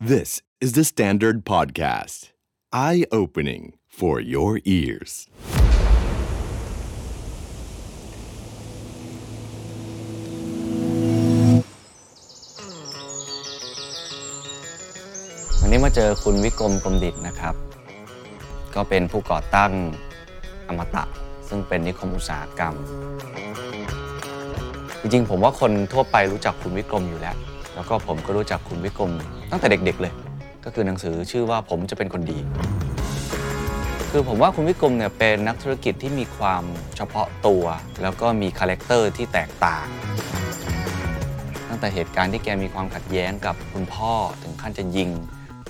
[0.00, 2.30] This is the Standard Podcast.
[2.72, 5.26] Eye opening for your ears.
[15.60, 17.54] วันนี้มาเจอคุณวิกรมกรมดิตนะครับ
[18.74, 19.72] ก็เป็นผู้ก่อตั้ง
[20.68, 21.04] อมตะ
[21.48, 22.74] ซึ่งเป็นนิคมอุตสาหกรรม
[25.00, 27.38] จริงๆ ผมว่าคนทั่วไปรู้จักคุณวิกรมอยู่แล้ว
[27.78, 29.12] แล้วก็ผมก็รู้จักคุณวิกรม
[29.50, 30.12] ตั้งแต่เด็กๆเลย
[30.64, 32.38] ก็คือหนังสือชื่อว่าผมจะเป็นคนดี
[34.10, 36.62] คือผมว่าคุณวิกรมเนี่ยเป็นนักธุรกิจที่มีความ
[36.96, 37.64] เฉพาะตัว
[38.02, 39.86] แล้วก็มี character ที่แตกต่าง
[41.68, 45.10] ตั้งแต่เหตุการณ์ที่แกมีความขัดแย้งกับคุณพ่อถึงขั้นจะยิง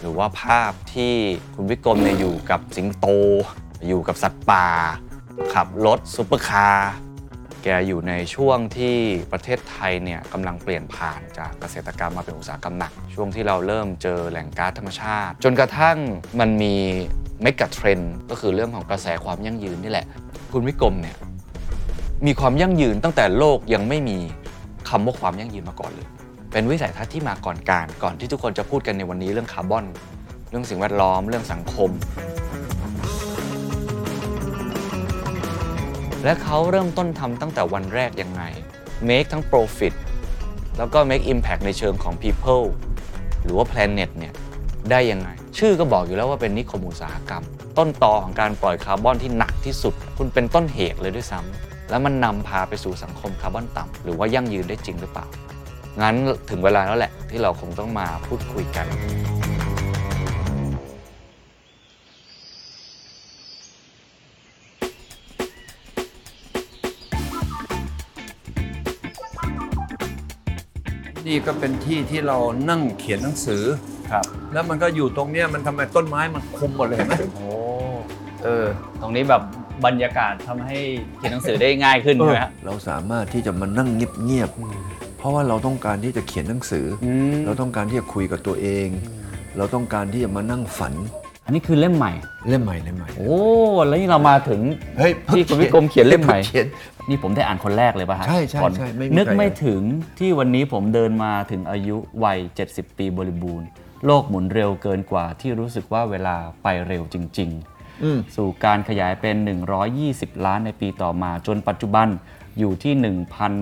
[0.01, 1.15] หรือว่าภาพที่
[1.55, 3.07] คุณวิกรมเนี่ยอยู่กับสิงโต
[3.89, 4.67] อยู่กับสัตว์ป่า
[5.55, 6.93] ขับรถซุปเปอร์คาร์
[7.65, 8.97] แกอยู่ในช่วงที่
[9.33, 15.97] ประเทศไทยเนี่ยกำลังเปลี่ยนผ่านจากเกษตรกรรมมาเป็นอุตสาหกรรมหนัก ช่วงที่เราเริ่มเจอแหล่งก๊าซธรรมชาติ จนกระทั่ง
[16.41, 16.75] มันมี
[17.43, 20.07] megatrend ก็คือเรื่องของกระแสความยั่งยืนนี่แหละ
[20.53, 21.17] คุณวิกรมเนี่ย
[22.27, 24.19] มีความยั่งยืนตั้งแต่โลกยังไม่มี
[24.89, 26.09] คำว่าความยั่งยืนมาก่อนเลย
[26.53, 29.85] เป็นวิสัยทัศน์ที่มาก่อนกาล ก่อนที่ทุกคนจะพูดกันในวันนี้เรื่องคาร์บอน
[30.51, 31.91] เรื่องสิ่งแวดล้อม เรื่องสังคม
[36.25, 38.43] และเขาเริ่มต้นทำตั้งแต่วันแรกยังไง
[39.09, 39.95] make ทั้ง profit
[40.79, 42.65] แล้วก็ make impact ในเชิงของ people
[43.43, 44.33] หรือว่า planet เนี่ย
[44.91, 47.45] ได้ยังไง ชื่อก็บอกอยู่แล้วว่าเป็นนิคมอุตสาหกรรม
[47.79, 55.27] ต้นตอของการปล่อยคาร์บอนที่หนักที่สุด คุณเป็นต้นเหตุเลยด้วยซ้ำแล้วมันนำพาไปสู่สังคมคาร์บอนต่ำหรือว่ายั่งยืนได้จริงหรือเปล่า
[56.01, 56.15] งั้น
[56.51, 58.87] ถึงเวลาแล้วแหละที่เราคงต้องมาพูดคุยกัน
[71.29, 72.39] นี่ก็เป็นที่ที่เรา
[72.71, 73.63] นั่งเขียนหนังสือ
[74.11, 77.51] ครับ แล้วมันก็อยู่ตรงเนี้ยมันทำไมต้นไม้มันคุมหมดเลยเห็นไหมโอ้
[78.45, 78.67] เออ
[79.01, 79.43] ตรงนี้แบบ
[79.87, 80.79] บรรยากาศทำให้
[81.17, 83.89] เขียนหนังสือได้ง่ายขึ้นใช่ไหมฮะเราสามารถที่จะมานั่ง
[84.25, 88.89] เงียบๆเพราะว่าเราต้องการที่จะเขียนหนังสืออมเราต้องการที่จะคุยกับตัวเอง
[89.57, 90.95] เราต้องการที่จะมานั่งฝัน
[91.49, 92.13] อันนี้คือเล่มใหม่
[92.49, 93.39] เล่มใหม่เล่มใหม่โอ้
[93.87, 94.61] แล้วนี่เรามาถึง
[94.99, 96.67] เฮ้ยที่คุณวิกรมเขียนเล่มใหม่เขียน
[97.09, 99.83] นี่ผมได้อ่านคนแรกเลยป่ะฮะใช่ใช่ก่อนใช่ไม่มีนึกใครไม่ถึง
[100.19, 102.39] ที่วันนี้ผมเดินมาถึงอายุวัย
[102.69, 103.67] 70 ปีบริบูรณ์
[104.07, 107.51] โลกหมุนเร็วเกินกว่าที่รู้สึกว่าเวลาไปเร็วจริง
[108.05, 109.37] อืมๆสู่การขยายเป็น
[109.91, 112.09] 120 ล้านในปีต่อมาจนปัจจุบัน
[112.59, 112.93] อยู่ที่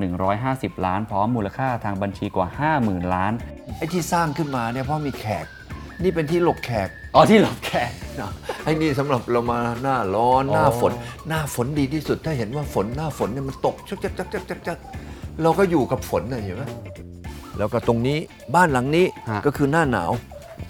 [0.09, 2.49] 1,150 ล้าน พร้อมมูลค่าทางบัญชีกว่า
[2.81, 3.33] 50,000 ล้าน
[3.79, 5.47] ไอ้ที่สร้างขึ้นมาเนี่ยเพราะมีแขก
[6.03, 7.91] นี่เป็นที่หลบแขก อ๋อที่หลบแขก
[8.21, 8.31] นะ
[8.65, 10.93] ไอ้นี่สำหรับเรามาหน้าร้อนอ๋อหน้าฝน
[11.28, 14.78] หน้าฝนดีที่สุดถ้าเห็นว่าฝนหน้าฝนเนี่ยมันตกจักจักจักจักจักจัก
[15.43, 16.62] เราก็อยู่กับฝนนะเห็นไหม
[17.59, 18.19] แล้วก็ตรงนี้
[18.55, 20.10] บ้านหลังนี้ฮะ ก็คือหน้าหนาว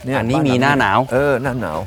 [0.05, 1.79] เยอันนี้บ้มีลังหน้าหนาว เออหน้าหนาว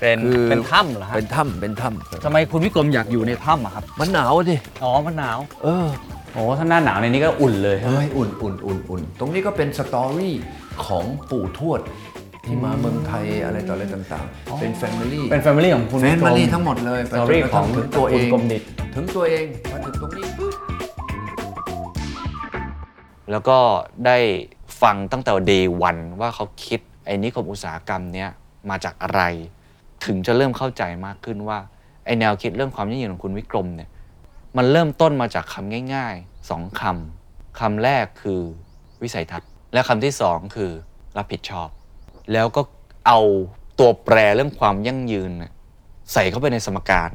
[0.00, 5.86] เป็นคือ เป็นถ้ำเหรอฮะเป็นถ้ำเป็นถ้ำทำไมคุณวิกรมอยากอยู่ในถ้ำอะครับมันหนาวดิอ๋อ มันหนาว เออ
[6.32, 10.34] โอ้ถ้าหน้าหนาวในนี้ก็อุ่นเลย เฮ้ยอุ่นอุ่นอุ่นอุ่นตรงนี้ก็เป็นสตอรี่
[10.86, 11.80] ของปู่ทวด
[12.48, 20.54] ที่มาเมืองไทยอะไรต่ออะไรต่างๆ เป็นแฟมิลี่เป็นแฟมิลี่ของคุณแฟวิกรมิมลี่ทั้งหมดเลยสตอรี่ของถึงตัวเองคุณกรมดิษฐ์ถึงตัวเองมาถึงตรงนี้ปุ๊บ
[23.30, 23.58] แล้วก็
[24.06, 24.18] ได้
[24.82, 28.28] ฟังตั้งแต่ day one ว่าเขาคิดไอ้นิคมอุตสาหกรรมเนี้ย
[28.70, 29.22] มาจากอะไร
[30.04, 31.58] ถึงจะเริ่มเข้าใจมากขึ้นว่า
[32.04, 33.88] ไอ้แนวคิดเรื่องความยั่งยืนของคุณวิกรมเนี่ย
[34.56, 38.40] มันเริ่มต้นมาจากคำง่ายๆสองคำคำแรกคือ
[39.02, 40.70] วิสัยทัศน์ และคำที่สองคือ
[41.18, 41.68] รับผิดชอบ
[42.32, 42.60] แล้วก็
[43.06, 43.20] เอา
[43.78, 45.52] ตัวแปรเรื่องความยั่งยืนเนี่ย
[46.12, 47.10] ใส่เข้าไปในสมการ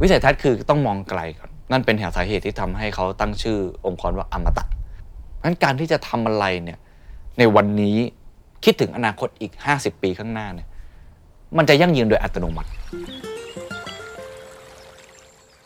[0.00, 4.64] วิสัยทัศน์คือต้องมองไกลก่อนนั่นเป็นเหตุสาเหตุที่ทำให้เขาตั้งชื่อองค์กรว่าอมตะ
[5.42, 6.78] งั้นการที่จะทำอะไรเนี่ย
[7.38, 7.96] ในวันนี้
[8.64, 10.68] คิดถึงอนาคตอีก 50 ปีข้างหน้าเนี่ย
[11.56, 12.70] มันจะยั่งยืนโดยอัตโนมัติ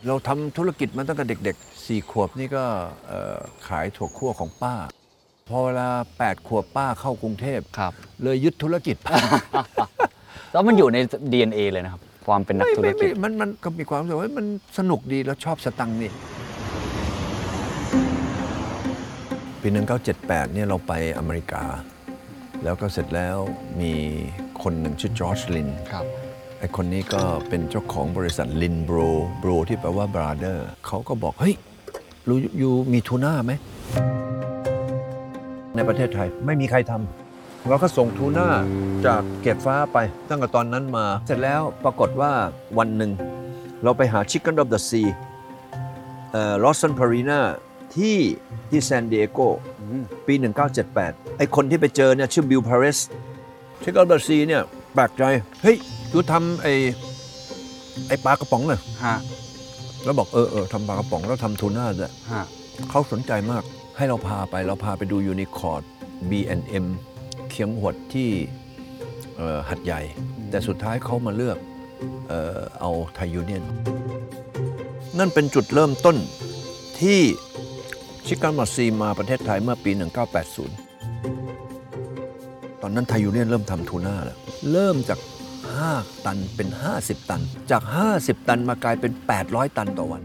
[0.07, 2.65] เราทำธุรกิจมาตั้งแต่เด็กๆสี่ขวบนี่ก็
[3.67, 4.75] ขายถั่วคั่วของป้า
[5.49, 5.89] พอเวลา
[6.21, 7.93] 8ขวบป้าเข้ากรุงเทพ ครับ
[8.23, 9.19] เลยยึดธุรกิจป้า
[10.53, 10.99] แล้วมันอยู่ใน
[11.33, 14.47] DNA เลยนะครับ ความเป็นนักไม่ธุรไม่กิไม่จ มันมันก็มีความรู้สึกว่ามัน
[14.79, 16.11] สนุกดีแล้วชอบสตังค์นี่
[19.61, 19.69] ปี
[20.13, 21.65] 1978เนี่ยเราไปอเมริกา
[22.65, 23.37] แล้วก็เสร็จแล้ว
[23.81, 23.93] มี
[24.63, 26.05] คนหนึ่งชื่อจอร์จลิน ครับ
[26.59, 28.99] ไอคนนี้ก็เป็นเจ้าของบริษัทลินโบร
[29.39, 31.55] โบรที่แปลว่า brother เขาก็บอก เฮ้ย
[32.29, 33.53] รู้ you มีทูน่าไหม
[35.77, 38.49] ในประเทศไทย ไม่มีใครทำเราก็ส่งทูน่า
[39.07, 42.33] จากเก็บฟ้าไป ตั้งแต่ตอนนั้นมา เสร็จแล้วปรากฏว่า
[42.79, 43.13] วันหนึ่ง
[43.83, 45.09] เราไปหา Chicken of the Sea
[46.65, 47.41] Ralston Purina
[47.97, 48.19] ที่
[48.71, 49.39] ที่ซานดิเอโก
[50.27, 50.35] ปี
[50.87, 52.99] 1978 ไอคนที่ไปเจอเนี่ยชื่อบิลพาริส
[53.83, 54.63] Chicken of the Sea เนี่ย
[54.95, 55.23] แปลกใจ
[55.63, 55.77] เฮ้ย
[56.13, 56.73] you ทำไอ้
[58.09, 59.17] ไอ้ปลากระป๋องเลยฮะ
[60.05, 62.43] แล้วบอกเออเออทำปลากระป๋องแล้วทำทูน่าด้วยฮะ
[62.91, 63.63] เขาสนใจมาก
[63.97, 65.83] ให้เราพาไปเราพาไปดูยูนิคอร์ด
[66.31, 66.87] B&M
[67.51, 68.29] เคียงหดที่
[69.69, 70.01] หาดใหญ่
[70.51, 71.59] แต่สุดท้ายเขามาเลือก
[72.29, 73.63] เออเอาไทยยูเนียน
[75.19, 76.17] นั่นเป็นจุดเริ่มต้น
[77.01, 77.21] ที่
[78.27, 79.91] Chicken of the Sea มาประเทศไทยเมื่อปี
[81.17, 84.39] 1980 ตอนนั้นไทยยูเนียนเริ่มทำทูน่าแล้ว
[84.73, 85.19] เริ่มจาก
[85.73, 86.69] 5 ตันเป็น
[86.99, 87.83] 50 ตัน จาก
[88.17, 89.13] 50 ตันมากลายเป็น
[89.45, 90.23] 800 ตันต่อวัน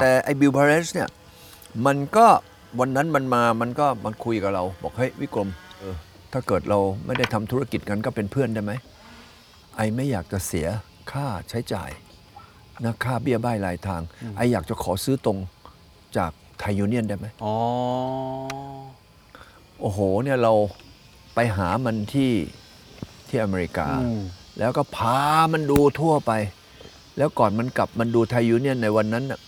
[0.00, 1.08] แต่ไอ้บิลพาเรสเนี่ย
[1.86, 2.26] มันก็
[2.80, 5.48] วันนั้นมันมามันก็มันคุยกับเรา บอกเฮ้ยวิกรม
[5.78, 5.96] เออ
[6.32, 8.72] ถ้าเกิดเราไม่ได้ทำธุรกิจกันก็เป็นเพื่อนได้ไหม
[9.76, 10.66] I ไม่อยากจะเสีย
[11.12, 11.90] ค่าใช้จ่าย
[12.84, 14.02] นะค่าเบี้ยใบ้รายทาง
[14.36, 15.38] ไออยากจะขอซื้อตรง
[16.16, 16.30] จาก
[16.60, 17.54] ไทยยูเนียนได้ไหมอ๋อ
[19.80, 20.52] โอ้โหเนี่ยเรา
[21.34, 22.32] ไปหามันที่
[23.28, 24.20] ที่อเมริกาอืม
[24.58, 25.18] แล้วก็พา
[25.52, 26.32] มันดูทั่วไป
[27.18, 29.40] แล้วก่อนมันกลับมันดูไทยยูเนียนในวันนั้นน่ะ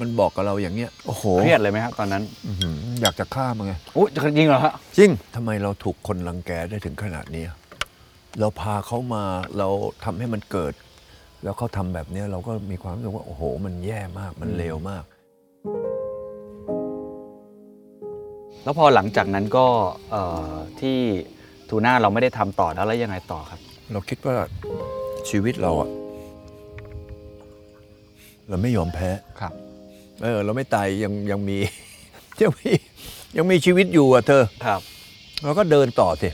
[0.00, 7.44] มันบอกกับเราอย่างเงี้ยโอ้โหเครียดเลยไหมครับตอนนั้นอื้อหืออยากจะฆ่ามันไง อุ้ยจริงเหรอฮะจริงทำไมเราถูกคนรังแกได้ถึงขนาดนี้
[8.40, 9.24] เราพาเขามา
[9.58, 9.68] เรา
[10.04, 10.72] ทำให้มันเกิด
[11.44, 15.04] แล้วเขาทำแบบเนี้ยเราก็มีความรู้สึกว่าโอ้โห มันแย่มากมันเลวมาก
[18.64, 19.66] แล้วพอหลังจากนั้นก็
[20.10, 20.98] เอ่อที่
[21.68, 23.60] ทูน่าเราไม่ได้ทำต่อแล้วแล้วยังไงต่อครับ
[23.92, 24.34] เราคิดว่า
[25.28, 25.90] ชีวิตเราอะ
[28.48, 29.10] เราไม่ยอมแพ้
[29.40, 29.52] ครับ
[30.22, 31.58] เออ เราไม่ตายยังยังมี
[32.42, 32.70] ยังมี
[33.36, 34.80] ยังมีชีวิตอยู่อะเธอครับ
[35.42, 36.28] เราก็เดินต่อสิ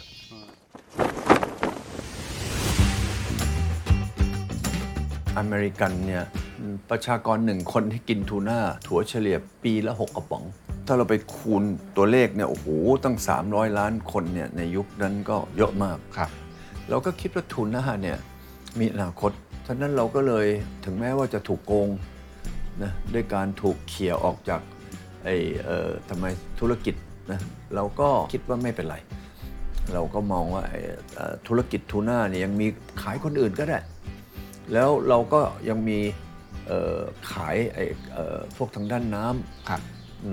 [5.39, 6.25] อเมริกันเนี่ย
[6.91, 10.45] ประชากรหนึ่งคนที่กินทูน่าถั่วเฉลี่ยปีละ 6 กระป๋อง
[10.87, 11.63] ถ้าเราไปคูณ
[11.97, 12.67] ตัวเลขเนี่ยโอ้โห
[13.05, 13.17] ตั้ง
[13.47, 16.31] 300 ล้านคนเนี่ยในยุคนั้นก็เยอะมากครับ
[16.89, 18.19] เราก็คิดว่าทูน่าเนี่ย
[18.79, 19.31] มีอนาคต
[19.67, 20.47] ฉะนั้นเราก็เลย
[20.85, 21.89] ถึงแม้ว่าจะถูกโกง
[22.83, 24.61] นะด้วยการถูกเขี่ยออกจาก
[25.25, 26.27] ไอ้เอ่อทำไม
[26.61, 26.95] ธุรกิจ
[27.31, 27.41] นะ
[27.75, 28.97] เราก็คิดว่าไม่เป็นไร
[29.95, 30.81] เราก็มองว่าไอ้
[31.15, 32.67] เอ่อธุรกิจทูน่าเนี่ยยังมี
[33.03, 33.79] ขายคนอื่นก็ได้
[34.73, 35.99] แล้วเราก็ยังมี
[36.67, 36.99] เอ่อ
[37.33, 39.81] ขายไอ้เอ่อพวกทางด้านน้ำครับ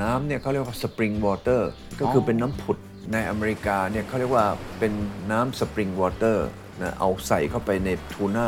[0.02, 1.70] น้ำเนี่ยเขาเรียกว่า spring water
[2.00, 2.78] ก็คือเป็นน้ำผุด
[3.14, 4.46] ในอเมริกาเนี่ยเขาเรียกว่า
[4.80, 4.94] เป็น
[5.32, 6.48] น้ำ spring water
[6.82, 8.48] นะเอาใส่เข้าไปในทูน่า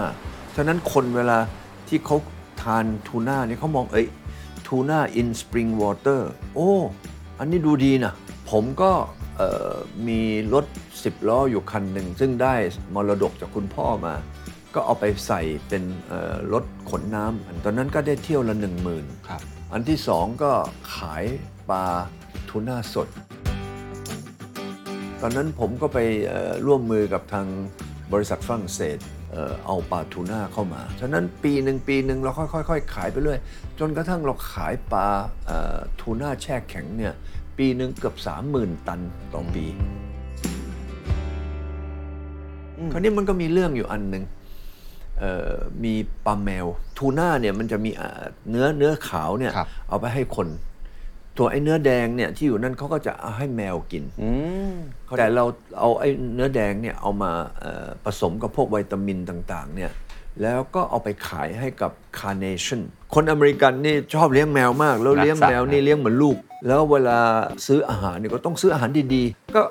[0.56, 1.38] ฉะนั้นคนเวลา
[1.88, 2.18] ที่เขา
[2.62, 4.08] ทานทูน่าเนี่ยเขามองเอ้ย
[4.68, 6.72] ทูน่าอินสปริงวอเตอร์โอ้
[7.40, 8.14] อันนี้ดูดีนะ
[8.52, 8.92] ผมก็
[9.38, 9.74] เอ่อ
[10.08, 10.20] มี
[10.54, 10.66] รถ
[10.98, 12.56] 10 ล้ออยู่คันหนึ่ง ซึ่งได้
[12.96, 14.16] มรดกจากคุณพ่อมา
[14.74, 18.64] ก็เอาไปใส่เป็นเอ่อรถขนน้ำตอนนั้นก็ได้เที่ยวละ 1
[18.96, 19.42] 0,000ครับ
[19.74, 20.52] อันที่สองก็
[20.96, 21.24] ขาย
[21.70, 21.86] ปลา
[22.50, 23.08] ทูน่าสด
[25.22, 25.98] ตอนนั้นผมก็ไป
[26.28, 27.48] เอ่อร่วมมือกับทาง
[28.14, 28.98] บริษัทฝรั่งเศส
[29.40, 33.40] เอ่อเอาปลาทูน่าเข้ามา ฉะนั้นปีหนึ่งปีหนึ่งเราค่อยๆขายไปเรื่อย
[33.80, 35.08] จนกระทั่งเราขายปลา
[35.46, 37.14] เอ่อทูน่าแช่แข็งเนี่ย
[37.58, 38.16] ปีหนึ่งเกือบ
[38.52, 39.00] 30,000 ตัน
[39.34, 39.66] ต่อปี
[42.92, 44.24] คราวนี้มันก็มีเรื่องอยู่อันหนึ่ง
[45.20, 45.54] เอ่อ
[45.84, 45.94] มี
[46.26, 46.66] ปลาแมว
[46.98, 50.48] ทูน่าเนี่ยมันจะมีอ่าเนื้อเนื้อขาวเนี่ยครับเอาไปให้คน
[51.40, 54.30] ตัวไอ้เนื้อแดงเนี่ยที่อยู่นั่นเขาก็จะเอาให้แมวกินอื
[54.72, 54.74] ม
[55.18, 55.46] แต่เรา
[55.80, 59.92] เอาไอ้เนื้อแดงเนี่ยเอามาเอ่อผสมกับพวกวิตามินต่างๆเนี่ย
[60.42, 62.81] แล้วก็เอาไปขายให้กับคาร์เนชั่น
[63.14, 67.19] คนอเมริกันนี่ชอบเลี้ยงแมวมาก แล้วเลี้ยงแมวนี่เลี้ยงเหมือนลูก แล้วเวลา
[67.68, 69.64] ซื้ออาหารเนี่ยก็ต้องซื้ออาหารดีๆ ก็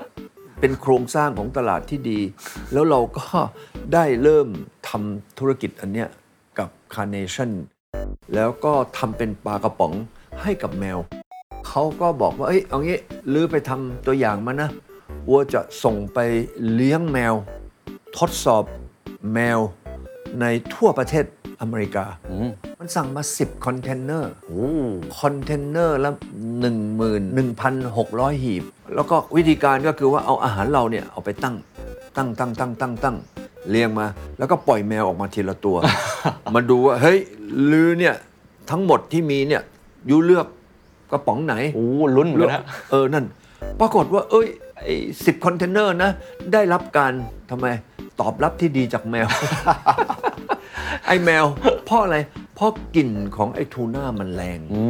[0.60, 2.20] เป็นโครงสร้างของตลาดที่ดี
[2.72, 3.26] แล้วเราก็
[3.94, 4.48] ได้เริ่ม
[4.88, 6.08] ทำธุรกิจอันเนี้ย
[6.58, 7.50] กับคาร์เนชั่น
[8.34, 9.92] แล้วก็ทำเป็นปลากระป๋อง
[10.42, 10.98] ให้กับแมว
[11.68, 12.98] เขาก็บอกว่าเอ้ยเอางี้
[13.32, 14.68] ลื้อไปทำตัวอย่างมานะ
[15.28, 16.18] อั๊วจะส่งไป
[16.74, 17.34] เลี้ยงแมว
[18.18, 18.64] ทดสอบ
[19.34, 19.58] แมว
[20.40, 20.44] ใน
[20.74, 21.24] ทั่วประเทศ
[21.60, 24.68] อเมริกาอืมมันสั่งมา 10 คอนเทนเนอร์โอ้
[25.20, 26.10] คอนเทนเนอร์ละ
[27.68, 31.56] 11,600 หีบ แล้วก็วิธีการก็คือว่าเอาอาหารเราเนี่ย เอาไปตั้ง
[32.16, 33.16] ตั้งตั้งตั้งตั้งตั้ง
[33.70, 34.06] เรียงมา
[34.38, 35.76] แล้วก็ปล่อยแมวออกมาทีละตัว
[36.54, 37.18] มาดูว่า เฮ้ย
[37.70, 38.14] ลือเนี่ย
[38.70, 39.62] ทั้งหมดที่มีเนี่ย
[40.10, 40.46] ยูเลือก
[41.10, 41.80] กระป๋องไหนโห
[42.16, 43.24] ลุ้นเหมือนกันนะเออนั่น
[43.80, 44.46] ปรากฏว่า เอ้ย
[44.82, 46.10] ไอ้สิบคอนเทนเนอร์นะ
[46.52, 47.12] ได้รับการ
[47.50, 47.66] ทำไม
[48.20, 49.28] ตอบรับที่ดีจากแมว
[51.06, 51.44] ไอ้แมว
[51.86, 52.16] เพราะอะไร
[52.54, 54.82] เพราะกลิ่นของไอ้ทูน่ามันแรงอื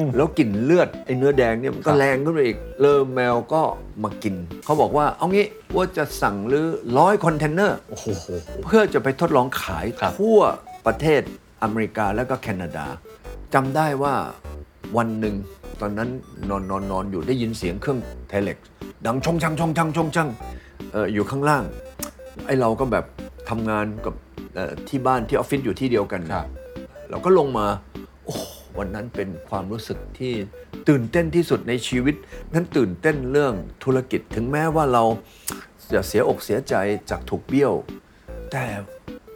[0.00, 3.62] มแล้วกลิ่นเลือดไอ้เนื้อแดงเนี่ยมันก็ครับแรงขึ้นไปอีกเริ่มแมวก็
[4.02, 4.34] มากิน
[4.64, 5.46] เขาบอกว่าเอางี้
[5.76, 6.66] ว่าจะสั่งหรือ
[6.98, 8.06] ร้อยคอนเทนเนอร์โอ้โห
[8.64, 10.40] เพื่อจะไปทดลองขายครับทั่ว
[10.86, 11.22] ประเทศ
[11.62, 12.86] อเมริกาแล้วก็แคนาดา
[13.54, 14.14] จำได้ว่า
[14.96, 15.34] วันหนึ่ง
[15.80, 16.08] ตอนนั้น
[16.50, 17.98] นอนนอนนอนอยู่ได้ยินเสียงเครื่อง
[18.28, 18.58] telex
[19.06, 20.28] ดังชงชังชงชังชงชัง
[20.92, 21.64] เอ่ออยู่ข้างล่าง
[22.46, 23.04] ไอ้เราก็แบบ
[23.48, 24.14] ทำงานกับ
[24.54, 26.46] เอ่อที่บ้านที่ออฟฟิศอยู่ที่เดียวกันครับ
[27.10, 27.66] เราก็ลงมา
[28.24, 28.36] โอ้
[28.78, 30.32] วันนั้นเป็นความรู้สึกที่
[30.88, 32.14] ตื่นเต้นที่สุดในชีวิต
[32.54, 35.04] นั้นตื่นเต้นเรื่องธุรกิจถึงแม้ว่าเรา
[35.92, 36.74] จะเสียอกเสียใจ
[37.10, 37.72] จากถูกเบี้ยว
[38.52, 38.64] แต่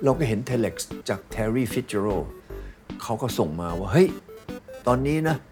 [0.05, 0.75] เราก็เห็น telex
[1.09, 2.27] จาก Terry Fitzgerald
[3.03, 4.09] เขาก็ส่งมาว่า เฮ้ย
[4.87, 5.52] ตอนนี้นะเอ่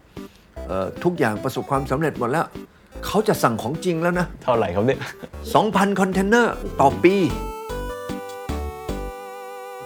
[1.03, 2.45] ทุกอย่างประสบความสำเร็จหมดแล้ว
[3.05, 4.99] เขาจะสั่งของจริงแล้วนะ เท่าไหร่ครับเนี่ย
[5.49, 7.15] 2,000 คอนเทนเนอร์ต่อปี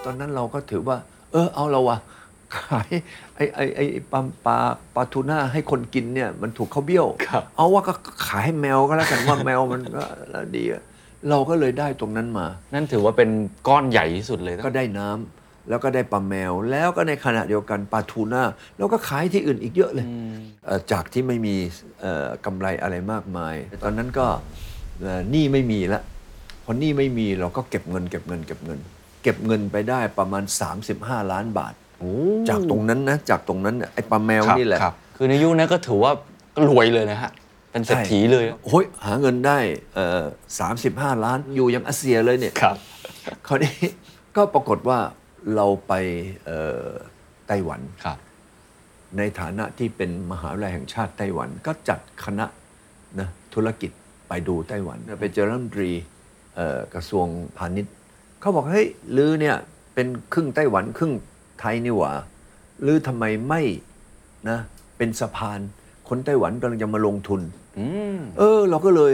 [0.04, 0.96] ตอนนั้นเราก็ถือว่า
[1.32, 1.98] เออเอาเราวะ
[2.56, 2.88] ขาย
[3.36, 4.56] ไอ้ไอ้ไอ้ปลาปลา
[4.94, 7.92] ปลาทูน่าให้คนกินเนี่ยมันถูกเขาเบี้ยว ครับ เอาว่าก็
[8.28, 10.82] ขายให้แมวก็แล้วกันว่าแมวมันก็แล้วดีอะ
[11.30, 13.30] เราก็เลยได้ตรงนั้นมา นั่นถือว่าเป็น
[13.68, 15.35] ก้อนใหญ่ที่สุดเลยนะ ก็ได้น้ำ
[15.68, 18.42] แล้วก็ได้ปลาแมว แล้วก็ในขณะเดียวกันปลาทูน่า
[18.76, 20.06] แล้วก็ขายที่อื่นอีกเยอะเลย
[20.64, 21.54] เอ่อจากที่ไม่มี
[22.00, 24.26] เอ่อกำไรอะไรมากมาย ตอนนั้นก็
[25.00, 26.02] เอ่อหนี้ไม่มีละ
[26.64, 28.80] พอหนี้ไม่มีเราก็เก็บเงิน เก็บเงิน เก็บเงิน
[29.22, 30.44] เก็บเงินไปได้ประมาณ
[30.86, 31.74] 35 ล้านบาท
[32.48, 36.12] จากตรงนั้นนะจากตรงนั้นน่ะไอ้ปลาแมวครับนี่แหละครับคือในยุคนั้นก็ถือว่า
[36.54, 37.30] ก็รวยเลยนะฮะ
[37.70, 39.58] เป็นเศรษฐีเลยโอ้ยหาเงินได้
[39.94, 40.22] เอ่อ
[41.12, 42.76] 35ล้านอยู่ยังอาเซียเลยเนี่ยครับ
[43.46, 43.74] คราวนี้
[44.36, 44.98] ก็ปรากฏว่า
[45.54, 45.92] เราไป
[46.44, 46.88] เอ่อ
[47.48, 48.18] ไต้หวันครับ
[49.18, 52.46] ในฐานะที่เป็นมหาวิทยาลัยแห่งชาติไต้หวัน ก็จัดคณะ
[53.20, 53.90] นะธุรกิจ
[54.28, 55.90] ไปดูไต้หวัน ไปเจอรัฐมนตรี
[56.56, 57.26] เอ่อกระทรวง
[57.58, 57.92] พาณิชย์
[58.40, 58.86] เขาบอกเฮ้ย
[59.16, 59.56] ลื้อเนี่ย
[59.94, 61.12] เป็นครึ่งไต้หวันครึ่ง
[61.60, 62.12] ไทยนี่หว่า
[62.86, 63.62] ลื้อทำไมไม่
[64.48, 64.58] นะ
[64.96, 65.60] เป็นสะพาน
[66.08, 67.40] คนไต้หวันกำลังจะมาลงทุน
[67.78, 67.86] อื
[68.16, 69.12] มเออ เราก็เลย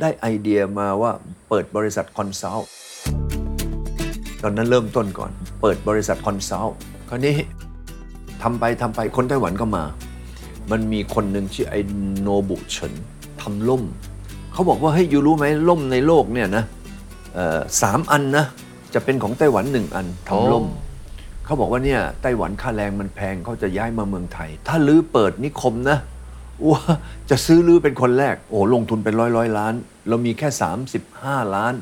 [0.00, 1.12] ได้ไอเดียมาว่า
[1.48, 2.68] เปิดบริษัท consult
[4.42, 6.76] ตอนนั้นเริ่มต้นก่อน เปิดบริษัท consult
[7.08, 7.34] คราวนี้
[8.42, 9.84] ทำไปทำไปคนไต้หวันก็มา
[10.70, 11.80] มันมีคนหนึ่งชื่อไอ้
[12.20, 12.92] โนบุเฉิน
[13.40, 13.82] ทำร่ม
[14.52, 16.64] เขาบอกว่าเฮ้ย you รู้ไหมร่มในโลกเนี่ยนะ
[17.34, 18.44] เอ่อสามอันนะ
[18.94, 20.88] จะเป็นของไต้หวันหนึ่งอันทำร่มโอ้
[21.44, 25.98] เขาบอกว่าเนี่ยไต้หวันค่าแรงมันแพงเขาจะย้ายมาเมืองไทย ถ้าลื้อเปิดนิคมนะ
[26.68, 26.80] อั๊ว
[27.30, 29.74] จะซื้อลื้อเป็นคนแรก โอ้ลงทุนเป็นร้อยร้อยล้าน
[30.08, 30.48] เรามีแค่
[31.02, 31.74] 35 ล้าน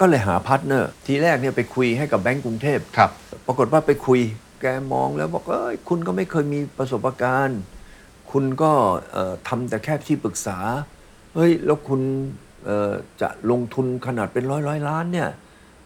[0.00, 3.10] ก็เลยหา partner ทีแรกเนี่ยไปคุยให้กับแบงก์กรุงเทพครับ
[3.46, 4.20] ปรากฏว่าไปคุย
[4.60, 7.60] แกมองแล้วบอกเอ้ยคุณก็ไม่เคยมีประสบการณ์
[8.32, 8.72] คุณก็
[9.12, 10.58] เอ่อทำแต่แค่ที่ปรึกษา
[11.34, 12.00] เฮ้ยแล้วคุณ
[12.64, 15.28] เอ่อจะลงทุนขนาดเป็นร้อยร้อยล้านเนี่ย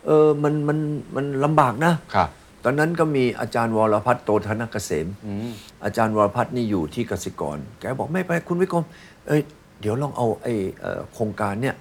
[0.06, 0.78] เออมันมัน
[1.16, 2.30] มันลำบากนะ ครับ
[2.64, 5.50] ตอนนั้นก็มีอาจารย์วรพัฒน์โตธนกเกษมอืม
[5.84, 8.84] อาจารย์วรพัฒน์นี่อยู่ที่กสิกร แกบอกไม่ไปคุณวิกรม
[9.26, 9.42] เอ้ย
[9.80, 11.75] เดี๋ยวลองเอาไอ้เอ่อโครงการเนี่ย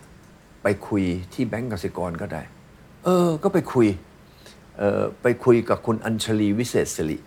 [0.63, 1.03] ไปคุย
[1.34, 2.41] ที่แบงก์กสิกรก็ได้
[3.05, 4.05] เออ ก็ไปคุยเอ่อ
[5.22, 7.17] ไปคุยกับคุณอัญชลีวิเศษสิริ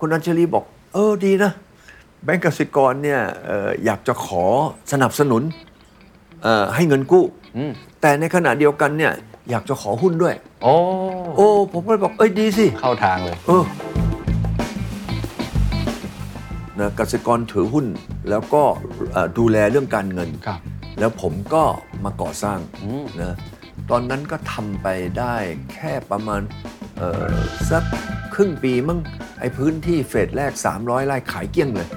[0.00, 1.52] คุณอัญชลีบอก เออดีนะ
[2.24, 4.44] แบงก์กสิกรเนี่ยเอ่ออยากจะขอ
[4.92, 5.42] สนับสนุน
[6.42, 7.24] เอ่อให้เงินกู้
[7.56, 9.12] อืมแต่ในขณะเดียวกันเนี่ย
[9.50, 10.74] อยากจะขอหุ้นด้วย โอ้
[11.36, 13.64] โอ้ผมก็เลยบอก เอ้ยดีสิ เข้าทางเลยเออ
[16.78, 17.86] นะกสิกรถือหุ้น
[18.30, 18.62] แล้วก็
[19.12, 20.60] เอ่อดูแลเรื่องการเงินครับ
[20.98, 21.62] แล้วผมก็
[22.04, 23.34] มาก่อสร้างอืมนะ
[23.90, 24.88] ตอนนั้นก็ทำไป
[25.18, 25.36] ได้
[25.72, 26.42] แค่ประมาณ
[27.70, 27.84] สัก
[28.34, 28.98] ครึ่งปีมั้ง
[29.40, 31.88] ไอพื้นที่ phase แรก 300ไร่ขายเกลี้ยงเลย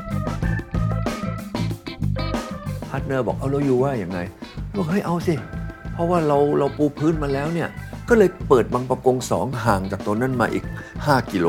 [2.90, 4.20] partner บอกเอาแล้ว you ว่าอย่างไง
[4.76, 5.36] บอกเฮ้ยเอาสิ
[5.94, 7.70] เพราะว่าเราเราปูพื้นมาแล้วเนี่ย
[8.10, 10.66] ก็เลยเปิดบางปะกงสองห่างจากตัวนั้นมาอีก
[10.98, 11.48] 5 กิโล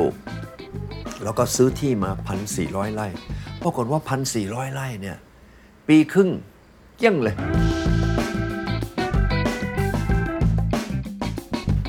[1.23, 2.11] แล้วก็ซื้อที่มา
[2.53, 3.07] 1,400 ไร่
[3.63, 4.01] ปรากฏว่า
[4.37, 5.17] 1,400 ไร่เนี่ย
[5.89, 6.31] ปีครึ่ง
[6.97, 7.37] เกี้ยงเลย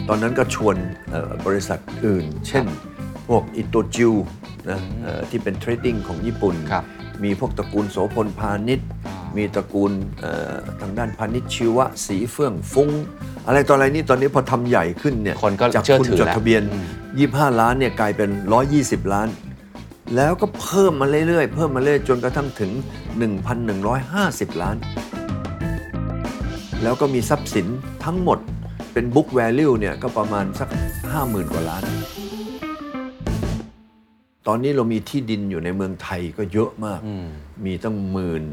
[0.09, 0.75] ตอนนั้นก็ชวน
[1.11, 2.65] เอ่อบริษัทอื่น เช่น
[3.27, 4.13] พวกอิโตจิว
[4.69, 6.83] นะเอ่อที่เป็นเทรดดิ้งของญี่ปุ่นครับ
[7.23, 12.89] มีพวกตระกูลโสพลพาณิชย์อ่ามีมีตระกูลเอ่อทางด้านพาณิชย์ชีวะสีเฟื่องฟุ้ง
[13.47, 16.85] อะไรต่ออะไรนี่ตอนนี้พอทำใหญ่ขึ้นเนี่ยคนก็จากเชื่อคุณถือจดแล้วทะเบียนอืม
[17.23, 18.29] 25 ล้านเนี่ยกลายเป็น
[18.71, 19.27] 120 ล้าน
[20.15, 22.71] แล้วก็เพิ่มมาเรื่อยๆ เพิ่มมาเรื่อยจนกระทั่งถึง
[23.47, 24.75] 1,150 ล้าน
[26.83, 27.67] แล้วก็มีทรัพย์สิน
[28.05, 28.39] ทั้งหมด
[28.99, 30.69] เป็น book value เนี่ยก็ประมาณสัก
[31.11, 31.83] 50,000 กว่าล้าน
[34.47, 37.27] ตอนนี้เรามีที่ดินอยู่ในเมืองไทยก็เยอะมากอืม
[37.65, 38.43] มีตั้งหมื่น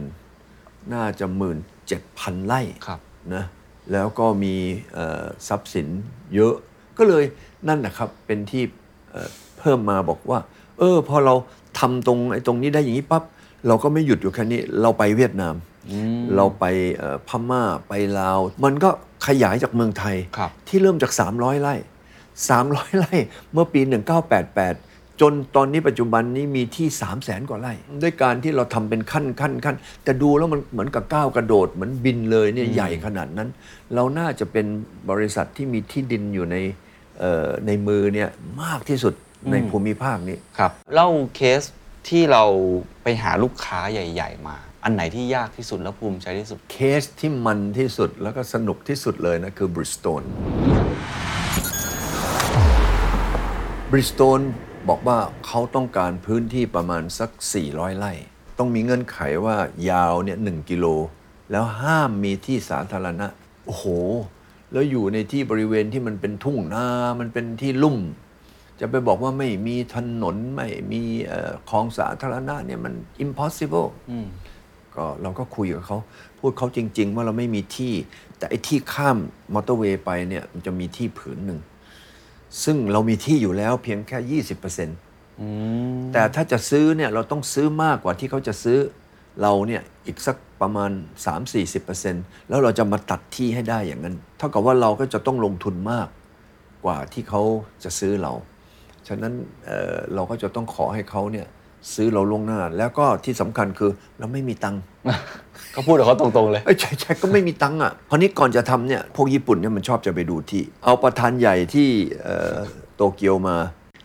[0.95, 3.01] น่าจะหมื่นเจ็ดพันไร่ครับ
[3.35, 3.45] นะ
[3.93, 4.55] แล้วก็มี
[4.95, 5.89] เอ่อทรัพย์สิน
[6.35, 6.55] เยอะ
[6.99, 7.25] ก็เลย
[7.69, 8.63] นั่นนะครับเป็นที่
[9.11, 10.39] เอ่อเพิ่มมาบอกว่า
[10.79, 11.35] เออพอเรา
[11.79, 13.23] ทำตรงไอ้ตรงนี้ได้อย่างนี้ปั๊บ
[13.67, 15.55] เราก็ไม่หยุดอยู่แค่นี้ เราไปเวียดนาม
[16.37, 16.65] เราไป
[16.97, 18.91] เอ่อพม่าไปลาว มันก็
[19.27, 21.75] ขยายจากเมืองไทย ครับ ที่เริ่มจาก 300 ไร่
[22.37, 23.15] 300 ไร่
[23.53, 23.81] เมื่อปี
[24.51, 33.49] 1988 จนตอนนี้ปัจจุบันนี้มีที่ 3 0 0แสนกว่าไร่ ด้วยการที่เราทำเป็นขั้นขั้นขั้นแต่ดูแล้วมันเหมือนกับก้าวกระโดด เหมือนบินเลยเนี่ยใหญ่ขนาดนั้น
[33.95, 34.67] เราน่าจะเป็น
[35.11, 36.57] บริษัทที่มีที่ดินอยู่ใน
[37.19, 38.29] เอ่อในมือเนี่ย
[38.63, 39.15] มากที่สุด
[39.51, 41.63] ในภูมิภาคนี้ ครับ เล่าเคส
[42.09, 42.45] ที่เรา
[43.03, 44.57] ไปหาลูกค้าใหญ่ ๆ มา
[44.89, 50.23] อันไหนที่ยากที่สุดและภูมิใจที่สุด เคสที่มันที่สุดแล้วก็สนุกที่สุดเลยนะ คือบริดจสโตน
[53.91, 54.41] บริดจสโตน
[54.89, 57.31] บอกว่าเขาต้องการพื้นที่ประมาณสัก
[57.65, 58.13] 400 ไร่
[58.59, 59.57] ต้องมีเงื่อนไขว่า
[59.91, 60.87] ยาวเนี่ยหกิโล
[61.51, 63.27] แล้วห้ามมีที่สาธารณะ
[63.67, 63.85] โอ้โห
[64.73, 66.87] แล้วอยู่ในที่บริเวณที่มันเป็นทุ่งนา
[67.21, 67.99] มันเป็นที่ลุ่ม
[68.81, 73.89] จะไปบอกว่าไม่มีถนน ไม่มีเอ่อคลองสาธารณะเนี่ยมัน impossible
[74.97, 75.99] ก็เราก็คุยกับเขา
[76.39, 77.95] พูดเขาจริง ๆ ว่าเราไม่มีที่
[78.39, 79.19] แต่ไอ้ที่ข้าม
[79.55, 81.61] มอเตอร์เวย์ไปเนี่ยมันจะมีที่ผืนหนึ่ง
[82.65, 84.43] ซึ่งเรามีที่อยู่แล้วเพียงแค่
[85.11, 88.79] 20%แต่ถ้าจะซื้อเนี่ยเราต้องซื้อมากกว่าที่เขาจะซื้อ
[89.43, 90.91] เราเนี่ยอีกสักประมาณ
[91.71, 96.09] 3-40%แล้วเราจะมาตัดที่ให้ได้อย่างนั้น เท่ากับว่าเราก็จะต้องลงทุนมาก
[96.85, 97.43] กว่าที่เขา
[97.85, 98.33] จะซื้อเรา
[99.09, 99.33] ฉะนั้น
[99.67, 101.47] เอ่อเราก็จะต้องขอให้เขาเนี่ย
[101.95, 104.83] ซื้อเราล่วงหน้า แล้วก็ที่สำคัญคือเราไม่มีตังค์
[105.75, 111.89] ก็พูดกับเขาตรงๆเลยเอ้ยใช่ใช่ก็ไม่มีตังค์อะคราวนี้ก่อนจะทำเนี่ยพวกญี่ปุ่นเนี่ยมันชอบจะไปดูที่ เอาประธานใหญ่ที่
[112.23, 112.57] เอ่อ
[112.97, 113.57] โตเกียวมา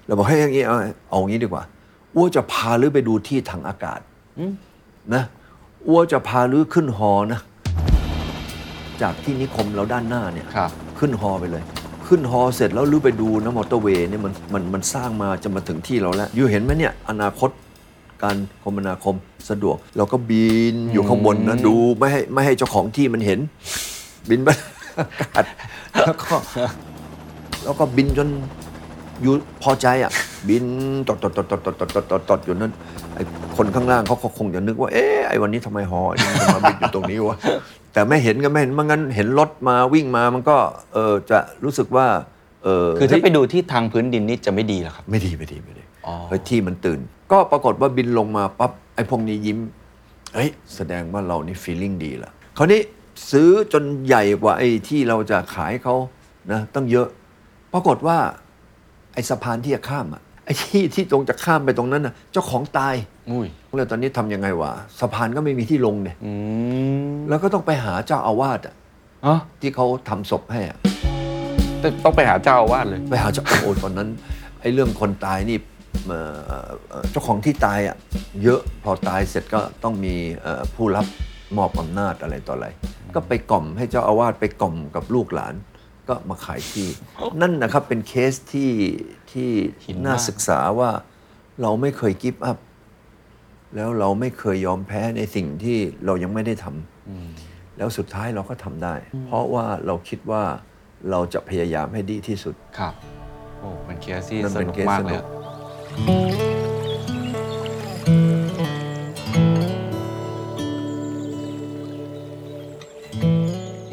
[0.06, 0.78] เราบอกให้ยอย่างนี้เอา
[1.10, 1.64] เอาอย่างนี้ดีกว่า
[2.16, 4.00] อ้วจะพาลือไปดูที่ทางอากาศ
[5.14, 5.24] นะ
[5.88, 7.40] อ้วจะพาลือขึ้นฮอนะ
[9.02, 11.64] จากที่นิคมเราด้านหน้าเนี่ยครับขึ้นฮอไปเลย
[12.08, 17.50] ขึ้นฮอเสร็จแล้วลือไปดูนะมอเตอร์เวย์เนี่ยมันมันมันสร้างมาจะมาถึงที่เราแล้ว อยู่เห็นไหมเนี่ย อนาคต
[18.24, 19.16] การคมนาคม
[19.50, 23.40] สะดวก เราก็บินอยู่ข้างบนนะดูไม่ให้ไม่ให้เจ้าของที่มันเห็น
[24.30, 24.50] บินไป
[24.98, 25.46] อากาศ
[26.06, 26.36] แล้วก็
[27.64, 28.28] แล้วก็บินจน
[29.22, 30.12] อยู่พอใจอะ
[30.50, 30.66] บิน
[31.08, 32.72] ตดตดตดตดตดตดตดตดตดอยู่นั่น
[33.16, 33.24] ไอ้
[33.58, 37.38] คนข้างล่างเขาก็คงจะนึกว่า เอ๊ะไอ้วันนี้ทำไมฮอนี่มันมาบินอยู่ตรงนี้วะ
[37.94, 40.58] แต่ไม่เห็นก็ไม่เห็นมันงั้นเห็นรถมาวิ่งมามันก็
[40.94, 42.08] เออจะรู้สึกว่า
[42.64, 45.81] เออคือถ้าเฮ้ยไปดูที่ทางพื้นดินนี่จะไม่ดีเหรอครับ ไม่ดีไม่ดีไม่ดีอ๋อ
[46.30, 47.00] เฮ้ยที่มันตื่น
[47.32, 49.58] ก็ปรากฏว่าบินลงมาปั๊บไอ้พวกนี้ยิ้ม
[50.36, 52.82] เฮ้ยแสดงว่าเรานี่ feeling ดีละคราวนี้
[53.32, 55.96] ซื้อจนใหญ่กว่าไอ้ที่เราจะขายเขา
[56.52, 57.08] นะตั้งเยอะ
[57.74, 58.18] ปรากฏว่า
[59.14, 62.96] ไอ้สะพานที่จะข้ามอะไอ้ที่ที่ตรงจะข้ามไปตรงนั้นนะเจ้าของตาย
[63.30, 66.32] อุ้ยแล้วตอนนี้ทำยังไงวะสะพานก็ไม่มีที่ลงเนี่ยอื
[67.12, 68.76] มแล้วก็ต้องไปหาเจ้าอาวาสอะ
[69.26, 70.78] อ๋อที่เขาทำศพให้อะ
[71.80, 74.10] แต่ต้องไปหาเจ้าอาวาสเลย ไปหาเจ้าโอ้ตอนนั้น
[74.62, 75.58] ไอ้เรื่องคนตายนี่
[76.08, 76.38] เอ่อ
[76.90, 77.98] เอ่อเจ้าของที่ตายอะ
[78.44, 81.06] เยอะพอตายเสร็จก็ต้องมีเอ่อผู้รับ
[81.58, 82.68] มอบอำนาจอะไรต่ออะไร
[83.16, 85.54] ก็ไปกล่อมให้เจ้าอาวาสไปกล่อมกับลูกหลาน
[86.08, 86.88] ก็มาขายที่
[87.42, 88.72] นั่นนะครับเป็นเคสที่
[89.32, 89.50] ที่
[89.86, 90.92] หินมากน่าศึกษาว่า
[91.62, 92.58] เราไม่เคยกิฟต์อัพ
[93.76, 100.44] แล้วเราไม่เคยยอมแพ้ในสิ่งที่เรายังไม่ได้ทำแล้วสุดท้ายเราก็ทำได้ เพราะว่าเราคิดว่า
[101.12, 102.94] เราจะพยายามให้ดีที่สุดครับ
[103.60, 105.26] โอ้เป็นเคสที่นั่นสเป็นนุกเคสมากสนุกเลยอะ
[105.92, 105.94] เ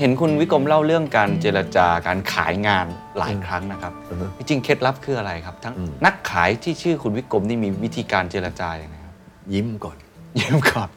[0.02, 2.86] ห็นคุณวิกรมเล่าเรื่องการเจรจาการขายงาน
[3.18, 9.14] หลายครั้งนะครับอือฮึจริงๆเคล็ดลับคืออะไรครับ ทั้งอืมนักขายที่ชื่อคุณวิกรมนี่มีวิธีการเจรจาอย่างไรครับ
[9.52, 9.96] ยิ้มก่อน
[10.40, 10.90] ยิ้มก่อน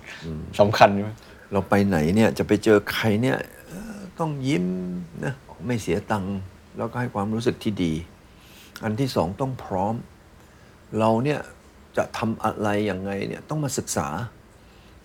[0.59, 1.11] สำคัญใช่ไหม
[1.51, 3.37] เราไปไหนเนี่ยจะไปเจอใครเนี่ย
[3.67, 4.65] เอ่อต้องยิ้ม
[5.23, 5.33] นะ
[5.67, 6.37] ไม่เสียตังค์
[6.77, 7.93] แล้วก็ให้ความรู้สึกที่ดี
[8.83, 9.95] อันที่สองต้องพร้อม
[10.99, 11.39] เราเนี่ย
[11.97, 14.07] จะทำอะไรยังไงเนี่ยต้องมาศึกษา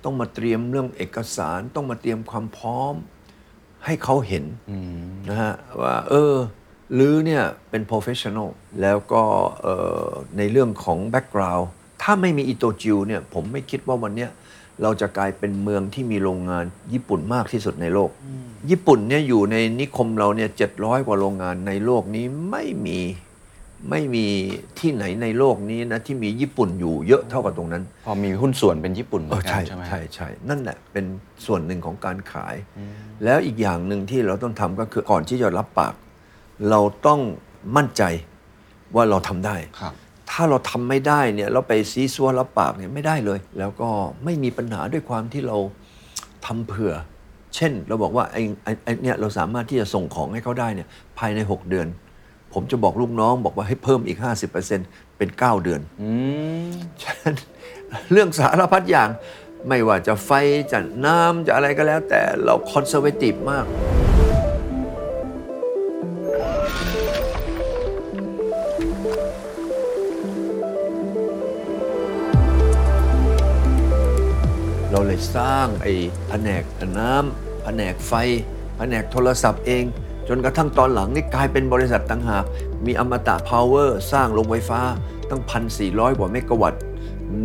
[0.04, 2.94] ต้องมาเตรียมเรื่องเอกสาร ต้องมาเตรียมความพร้อม
[3.84, 4.44] ให้เขาเห็น
[5.28, 6.34] นะฮะว่าเออ
[6.98, 8.48] ลือเนี่ยเป็น professional
[8.82, 9.22] แล้วก็
[9.62, 11.66] เอ่อในเรื่องของ background
[12.02, 14.30] ถ้าไม่มีอิโตจิวเนี่ยผมไม่คิดว่าวันเนี้ย
[14.82, 18.10] เราจะกลายเป็นเมืองที่มีโรงงานญี่ปุ่นมากที่สุดในโลก
[18.70, 23.00] ญี่ปุ่นเนี่ยอยู่ในนิคมเราเนี่ยเจ็ดร้อยกว่าโรงงานในโลกนี้ไม่มี
[23.90, 24.26] ไม่มี
[24.78, 31.04] ที่ไหนในโลกนี้นะที่มีญี่ปุ่นอยู่เยอะเท่ากับตรงนั้นพอมีหุ้นส่วนเป็นญี่ปุ่นเหมืเอออนกัใช่นใช่ไหมใช่ใช่นั่นแหละเป็น
[31.46, 32.54] ส่วนหนึ่งของการขาย
[33.24, 35.94] แล้วอีกอย่างหนึ่งที่เราต้องทำก็คือก่อนที่จะรับปาก
[36.70, 37.20] เราต้อง
[37.76, 38.02] มั่นใจ
[38.94, 39.94] ว่าเราทำได้ครับ
[40.30, 43.88] ถ้าเราทำไม่ได้เนี่ยเราไปซีซัวรับปากเนี่ยไม่ได้เลย แล้วก็
[44.24, 45.56] ไม่มีปัญหาด้วยความที่เรา
[46.46, 46.94] ทำเผื่อ
[47.54, 51.86] เช่น เราบอกว่าไอ้ไอ้ไอ้เนี่ยเราสามารถที่จะส่งของให้เขาได้เนี่ยภายใน 6 เดือน
[52.58, 54.18] ผมจะบอกลูกน้องบอกว่าให้เพิ่มอีก
[54.68, 55.80] 50%เป็น 9 เดือน
[57.02, 57.34] ฉะนั้น
[58.12, 59.08] เรื่องสารพัดอย่าง
[59.68, 60.30] ไม่ว่าจะไฟ
[60.72, 63.64] จะน้ำจะอะไรก็แล้ว แต่เราคอนเซอร์เวทีฟมาก
[74.90, 75.92] เราเลยสร้างไอ้
[76.28, 76.62] แผนก
[76.98, 78.12] น้ำแผนกไฟ
[78.76, 79.84] แผนกโทรศัพท์เอง
[80.28, 82.44] จนกระทั่งตอนหลังนี่กลายเป็นบริษัทต่างหาก
[82.86, 84.80] มีอมตะพาวเวอร์สร้างโรงไฟฟ้า
[85.30, 85.42] ตั้ง
[85.80, 86.82] 1,400กว่าเมกะวัตต์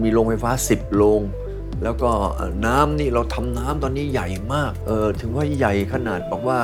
[0.04, 1.22] มีโรงไฟฟ้า 10 โรง
[1.84, 2.12] แล้วก็
[2.66, 6.60] น้ำนี่เราทำน้ำตอนนี้ใหญ่มาก เออถึงว่าใหญ่ขนาดบอกว่า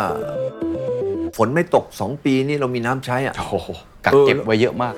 [1.38, 3.70] ฝนไม่ตก 2 ปีนี่เรามีน้ำใช้อะโอ้โห
[4.06, 4.94] กักเก็บไว้เยอะมาก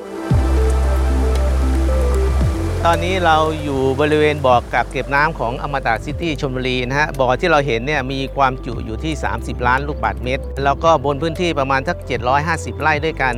[2.87, 11.97] ตอนนี้เราอยู่บริเวณบ่อกักเก็บน้ำของอมตะซิตี้ชลบุรีนะฮะบ่อที่เราเห็นเนี่ยมีความจุอยู่ที่ 30 ล้านลูกบาศก์เมตร แล้วก็บนพื้นที่ประมาณสัก
[12.39, 13.35] 750 ไร่ด้วยกัน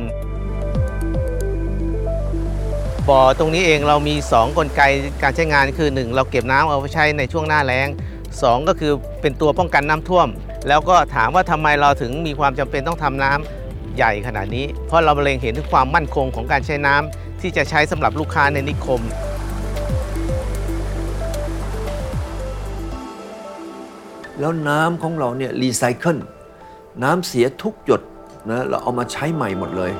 [3.08, 4.82] บ่อตรงนี้เองเรามี 2 กลไก
[5.22, 7.88] การใช้งานคือ 1 เราเก็บน้ำเอาไว้ใช้ในช่วงหน้าแล้ง
[8.28, 10.28] 2 ก็คือเป็นตัวป้องกันน้ำท่วม
[10.68, 19.00] แล้วก็ถามว่าทำไมเราถึงมีความจำเป็นต้องทำน้ำใหญ่ขนาดนี้ เพราะเราเล็งเห็นถึงความมั่นคงของการใช้น้ำที่จะใช้สำหรับลูกค้าในนิคม
[24.40, 26.18] แล้วน้ำของเราเนี่ยรีไซเคิล
[27.02, 28.02] น้ำเสียทุกหยด
[28.50, 29.92] นะเราเอามาใช้ใหม่หมดเลย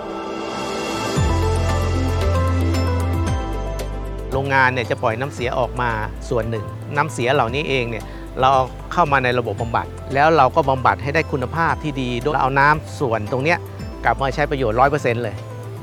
[4.32, 5.90] โรงงานเนี่ยจะปล่อยน้ำเสียออกมา
[6.28, 6.64] ส่วนหนึ่ง
[6.96, 8.04] น้ำเสียเหล่านี้เองเนี่ย
[8.40, 8.50] เรา
[8.92, 13.58] เข้ามาในระบบบำบัด แล้วเราก็บำบัดให้ได้คุณภาพที่ดีโดยเราเอาน้ำส่วนตรงเนี้ย
[14.04, 15.36] กลับมาใช้ประโยชน์ 100%เลย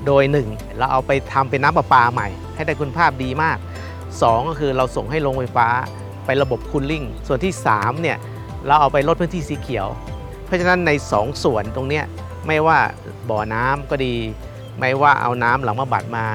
[0.05, 3.57] โดย 1 เราเอาไปทำเป็นน้ำประปาใหม่ ให้ได้คุณภาพดีมาก
[4.03, 5.67] 2 ก็คือเราส่งให้โรงไฟฟ้า
[6.25, 8.17] ไประบบคูลลิ่งส่วนที่3เนี่ย
[8.67, 9.87] เราเอาไปลดพื้นที่สีเขียว
[10.45, 12.01] เพราะฉะนั้นใน2ส่วนตรงนี้
[12.47, 12.79] ไม่ว่า
[13.29, 14.13] บ่อน้ำก็ดี
[14.79, 16.25] ไม่ว่าเอาน้ำหลังมาบัดมา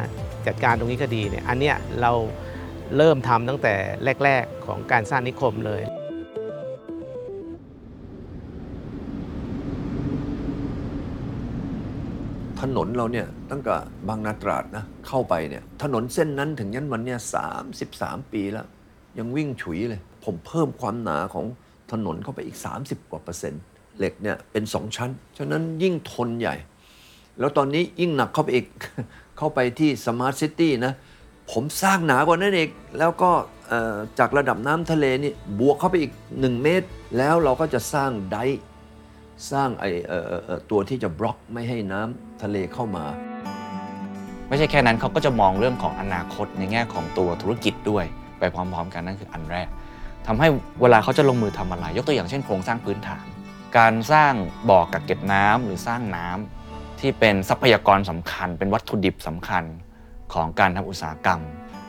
[0.47, 2.13] จัดการตรงนี้ก็ดีเนี่ยอันเนี้ยเรา
[2.97, 3.75] เริ่มทำตั้งแต่
[4.25, 5.83] แรก ๆของการสร้างนิคมเลย
[12.61, 13.75] ถนนเราเนี่ยตั้งแต่
[14.09, 18.67] บางนาตราดนะเข้าไปเนี่ยถนนเส้นนั้นถึงยันวันเนี่ยสามสิบปีแล้ว
[19.19, 21.47] ยังวิ่งฉุยเลย ผมเพิ่มความหนาของ
[21.93, 23.63] ถนนเข้าไปอีก 30 กว่าเปอร์เซ็นต์
[23.99, 26.57] เหล็กเนี่ยเป็น 2 ชั้น ฉะนั้นยิ่งทนใหญ่
[27.39, 28.67] แล้วตอนนี้ยิ่งหนักเข้าไปอีก
[29.39, 30.93] เข้าไปที่ smart city นะ
[31.53, 33.31] ผมสร้างหนากว่านั้นเอีกแล้วก็
[34.19, 36.87] จากระดับน้ำทะเลนี่บวกเข้าไปอีก 1 เมตร
[37.19, 38.39] แล้วเราก็จะสร้างได
[39.53, 40.13] สร้างไออ
[40.49, 43.05] อตัวที่จะบล็อกไม่ให้น้ำทะเลเข้ามา
[44.49, 48.05] ไม่ใช่แค่นั้นเขาก็จะมองเรื่องของอนาคตในแง่ของตัวธุรกิจด้วย
[48.39, 49.69] ไปพร้อมๆกันนั่นคืออันแรก
[50.27, 50.49] ทำให้
[50.83, 53.25] เวลาเขาจะลงมือทำอะไร ยกตัวอย่างเช่นโครงสร้างพื้นฐาน
[53.79, 54.33] การสร้าง
[54.69, 59.65] บ่อกักเก็บน้ำหรือสร้างน้ำที่เป็นทรัพยากรสำคัญ เป็นวัตถุดิบสำคัญ
[60.35, 61.41] ของการทำอุตสาหกรรม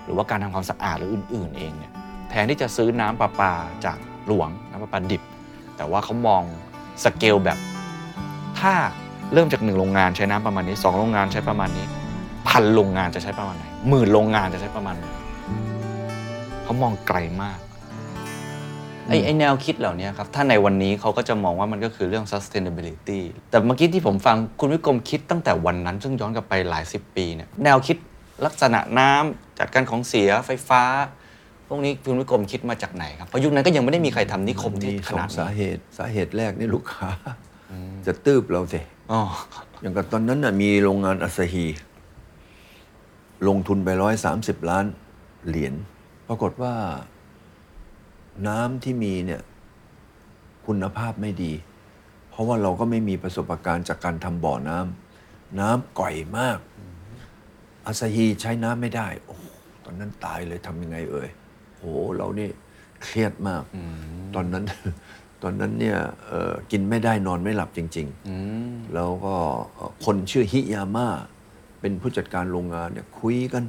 [0.04, 1.93] หรือว่าการทำความสะอาดหรืออื่น ๆ เองเนี่ย
[2.30, 3.54] แทนที่จะซื้อน้ำประปา
[3.86, 5.21] จากหลวงน้ำประปาดิบ
[5.78, 6.43] แต่ว่าเขามอง
[7.04, 7.58] สเกลแบบ
[8.60, 8.74] ถ้า
[9.34, 11.86] เริ่มจากหนึ่งโรงงานใช้น้ำประมาณนี้สองโรงงานใช้ประมาณนี้
[12.48, 15.06] พันโรงงานจะใช้ประมาณไหนหมื่นโรงงานจะใช้ประมาณไหน
[16.63, 17.60] เขามองไกลมาก
[19.07, 27.97] ไอ้ไอ้แนวคิดเหล่านี้ครับ ถ้าในวันนี้เขาก็จะมองว่ามันก็คือเรื่อง sustainability แต่เมื่อกี้ที่ผมฟังคุณวิกรมคิดตั้งแต่วันนั้น ซึ่งย้อนกลับไปหลายสิบปีเนี่ยแนวคิด
[28.45, 30.83] ลักษณะน้ำจัดการของเสียไฟฟ้า
[31.67, 37.09] พวกนี้คุณวิกรมคิดมาจากไหนครับเพราะยุคนั้นก็ยังไม่ได้มีใครทำนิคมที่มีขสองนาดสานี้เหตุสาเหตุแรกนี่ลูกค้า
[38.05, 38.79] จะตืบเราสิ
[39.11, 39.21] อ๋อ
[39.81, 41.65] อย่างกับตอนนั้นน่ะมีโรงงานอัสฮี
[43.47, 44.85] ลงทุนไปร้อยสามสิบล้าน
[45.47, 45.73] เหรียญ
[46.27, 46.73] ปรากฏว่า
[48.48, 49.41] น้ำที่มีเนี่ย
[50.67, 51.54] คุณภาพไม่ดี
[52.30, 56.58] เพราะว่าเราก็ไม่มีประสบการณ์จากการทำบ่อน้ำน้ำก่อยมาก
[57.86, 59.43] อาซาฮีใช้น้ำไม่ได้ โอ้โห
[59.86, 61.30] ตอนนั้นตายเลยทำยังไงเอ่ย
[61.78, 61.84] โห
[62.15, 62.50] เรานี่
[63.04, 63.63] เครียดมาก
[64.36, 64.63] ตอนนั้น
[65.43, 68.36] ตอนนั้นเนี่ยเอ่อกินไม่ได้นอนไม่หลับจริงอื
[68.71, 69.36] มๆแล้วก็
[69.74, 71.08] เอ่อคนชื่อฮิยาม่า
[71.82, 73.63] เป็นผู้จัดการโรงงานเนี่ยคุยกัน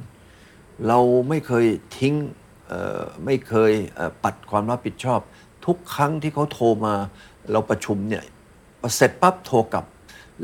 [0.87, 0.99] เรา
[1.29, 1.65] ไม่เคย
[1.97, 2.46] ทิ้งเอ่อ
[3.25, 5.19] ไม่เคยเอ่อปัดความรับผิดชอบ
[5.65, 6.95] ทุกครั้งที่เขาโทรมา
[7.51, 8.23] เราประชุมเนี่ย
[8.95, 9.85] เสร็จปั๊บโทรกลับ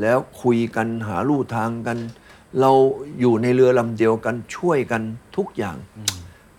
[0.00, 1.98] แล้วคุยกันหาลู่ทางกัน
[2.60, 2.72] เรา
[3.20, 5.02] อยู่ในเรือลำเดียวกันช่วยกัน
[5.36, 5.76] ทุกอย่าง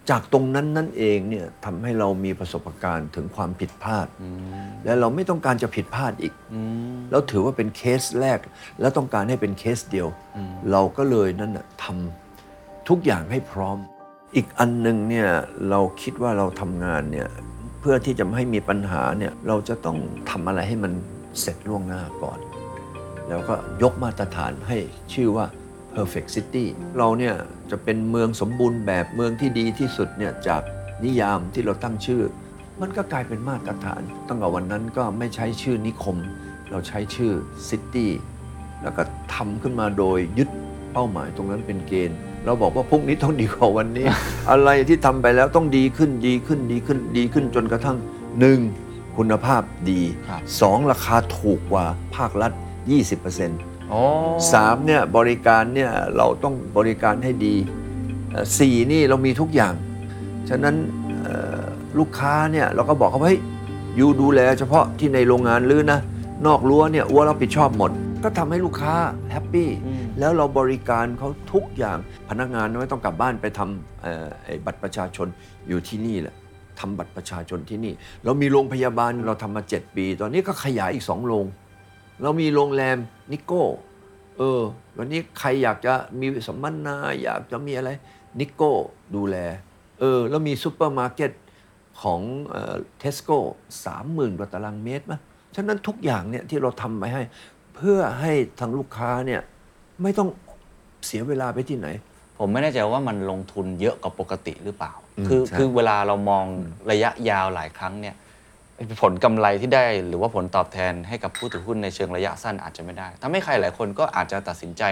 [0.09, 4.07] จากตรงนั้นนั่นเองเนี่ยทำให้เรามีประสบการณ์ถึงความผิดพลาด
[4.85, 6.33] และเราไม่ต้องการจะผิดพลาดอีก
[7.11, 8.39] แล้วถือว่าเป็นเคสแรก
[8.79, 10.07] แล้วต้องการให้เป็นเคสเดียว
[10.71, 13.77] เราก็เลยนั่นน่ะทำทุกอย่างให้พร้อม
[14.35, 15.29] อีกอันหนึ่งเนี่ย
[15.69, 17.29] เราคิดว่าเราทำงานเนี่ย
[17.79, 19.97] เพื่อที่จะไม่ให้มีปัญหาเนี่ยเราจะต้อง
[20.29, 20.93] ทำอะไรให้มัน
[21.39, 22.39] เสร็จล่วงหน้าก่อน
[23.27, 24.77] แล้วก็ยกมาตรฐานให้
[25.13, 25.45] ชื่อว่า
[25.95, 26.65] perfect city
[26.97, 27.35] เราเนี่ย
[27.71, 30.61] จะเป็นเมืองสมบูรณ์แบบเมืองที่ดีที่สุดเนี่ยจาก
[31.03, 32.23] นิยามที่เราตั้งชื่อ
[32.81, 36.17] มันก็กลายเป็นมาตรฐาน ตั้งแต่วันนั้นก็ไม่ใช้ชื่อนิคม
[36.71, 37.33] เราใช้ชื่อ
[37.69, 38.07] city
[38.83, 40.49] แล้วก็ทำขึ้นมาโดยยึด
[40.93, 44.05] เป้าหมายตรงนั้นเป็นเกณฑ์ เราบอกว่าพรุ่งนี้ต้องดีกว่าวันนี้
[44.51, 47.97] อะไรที่ทำไปแล้วต้องดีขึ้นดีขึ้นดีขึ้นดีขึ้นจนกระทั่ง
[48.39, 48.59] หนึ่ง
[49.17, 52.51] คุณภาพดีครับสองราคาถูกกว่าภาครัฐ
[53.21, 53.99] 20%โอ้
[54.53, 57.55] สามเนี่ยบริการเนี่ยเราต้องบริการให้ดี
[58.31, 59.73] เอ่อสี่นี่เรามีทุกอย่าง
[60.49, 60.75] ฉะนั้น
[61.23, 61.63] เอ่อ
[61.97, 63.39] ลูกค้าเนี่ยเราก็บอกเขาว่าเฮ้ย
[63.99, 65.99] you ดูแลเฉพาะที่ในโรงงานลื้อนะ
[66.45, 67.91] นอกรั้วเนี่ยอั๊วรับผิดชอบหมด
[68.23, 68.93] ก็ทำให้ลูกค้า
[69.31, 71.97] happy อืม แล้วเราบริการเขาทุกอย่าง
[72.29, 75.27] พนักงานไม่ต้องกลับบ้านไปทำบัตรประชาชน
[75.67, 76.35] อยู่ที่นี่แหละ
[76.79, 81.45] ทำบัตรประชาชนที่นี่ เรามีโรงพยาบาลเราทำมา 7 ปี ตอนนี้ก็ขยายอีก2โรง
[82.23, 82.97] เรามีโรงแรม
[83.31, 83.63] นิโก้
[84.37, 84.61] เออ
[84.97, 87.89] วันนี้ใครอยากจะมีสัมมนาอยากจะมีอะไร
[88.39, 88.73] นิโก้
[89.15, 89.37] ดูแล
[89.99, 91.31] เออ แล้วมีซูเปอร์มาร์เก็ต
[92.01, 92.21] ของ
[92.99, 93.37] เทสโก้
[93.85, 95.21] สามหมื่นกว่าตารางเมตรมั้ย
[95.55, 97.21] ฉะนั้นทุกอย่างเนี่ยที่เราทำไปให้
[97.75, 99.41] เพื่อให้ทางลูกค้าเนี่ย
[100.03, 100.29] ไม่ต้อง
[101.05, 101.87] เสียเวลาไปที่ไหน
[102.37, 106.45] ผมไม่แน่ใจว่ามันลงทุนเยอะกว่าปกติหรือเปล่า อืมคือใช่ คือเวลาเรามอง
[106.91, 108.15] ระยะยาวหลายครั้งเนี่ย
[109.01, 114.83] ผลกำไรที่ได้หรือว่าผลตอบแทนให้กับผู้ถือหุ้นในเชิงระยะสั้นอาจจะไม่ได้ทำให้ใครหลายคนก็อาจจะตัดสินใจ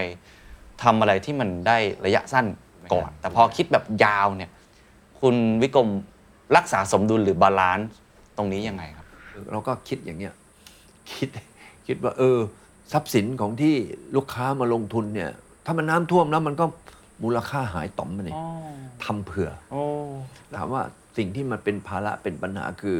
[0.83, 2.45] ทำอะไรที่มันได้ระยะสั้น
[2.93, 4.51] ก่อน แต่พอคิดแบบยาวเนี่ย
[5.21, 5.89] คุณวิกรม
[6.57, 7.87] รักษาสมดุลหรือ balance
[8.37, 9.05] ตรงนี้ยังไงครับ
[9.51, 10.33] เราก็คิดอย่างเงี้ย
[11.11, 11.29] คิด
[11.87, 12.39] คิดว่า เออ
[12.91, 13.75] ทรัพย์สินของที่
[14.15, 15.31] ลูกค้ามาลงทุนเนี่ย
[15.65, 16.65] ถ้ามันน้ำท่วมแล้วมันก็
[17.23, 18.39] มูลค่าหายต่อมมันเอง
[19.05, 19.83] ทำเผื่อโอ้
[20.55, 20.83] ถามว่า
[21.17, 22.97] สิ่งที่มันเป็นภาระเป็นปัญหาคือ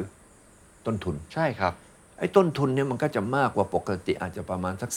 [0.86, 1.74] ต้นทุน ใช่ครับ
[2.20, 4.92] ไอ้ต้นทุนเนี่ยมันก็จะมากกว่าปกติอาจจะประมาณสัก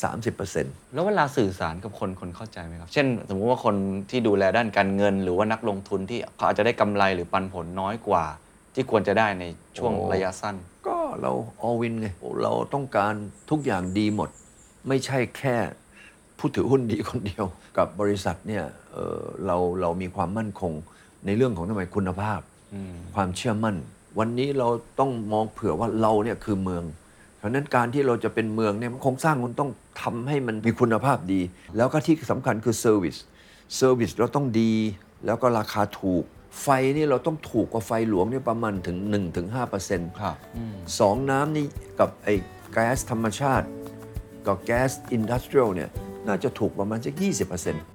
[0.44, 3.77] 30%แล้วเวลาสื่อสารกับคนคนเข้าใจไหมครับ เช่น สมมุติว่าคน
[4.11, 8.25] ที่ดูแลด้านการเงิน หรือว่านักลงทุนที่เขาอาจจะได้กำไรหรือปันผลน้อยกว่า
[8.75, 9.44] ที่ควรจะได้ใน
[9.79, 11.33] ช่วงโอ้ระยะสั้น ก็เรา
[11.66, 12.09] all win ไง
[12.42, 13.14] เราต้องการ
[13.51, 14.31] ทุกอย่างดีหมด
[14.88, 15.57] ไม่ใช่แค่
[16.38, 17.44] ผู้ถือหุ้นดีคนเดียว
[17.79, 20.72] กับบริษัทเนี่ยเอ่อเราเรามีความมั่นคง
[21.27, 22.40] ในเรื่องของทำไมคุณภาพ
[22.75, 23.77] อืมความเชื่อมั่น
[24.18, 24.68] วันนี้เรา
[24.99, 26.85] ต้องมองเผื่อว่าเราเนี่ยคือเมือง
[27.38, 29.70] เพราะฉะนั้นการที่เราจะเป็นเมืองเนี่ยโครงสร้างมันต้อง
[30.03, 31.40] ทำให้มันมีคุณภาพดี
[31.77, 33.16] แล้วก็ที่สำคัญคือเซอร์วิส
[33.77, 34.72] service เราต้องดี
[35.27, 36.25] แล้วก็ราคาถูก
[36.62, 38.96] ไฟนี่เราต้องถูกกว่าไฟหลวงเนี่ยประมาณถึง
[39.59, 40.37] 1-5%ครับ
[40.99, 41.66] สองน้ำนี่
[42.01, 42.35] กับไอ้
[42.72, 43.66] แก๊สธรรมชาติ
[44.46, 45.90] กับแก๊ส industrial เนี่ย
[46.26, 47.14] น่าจะถูกประมาณสัก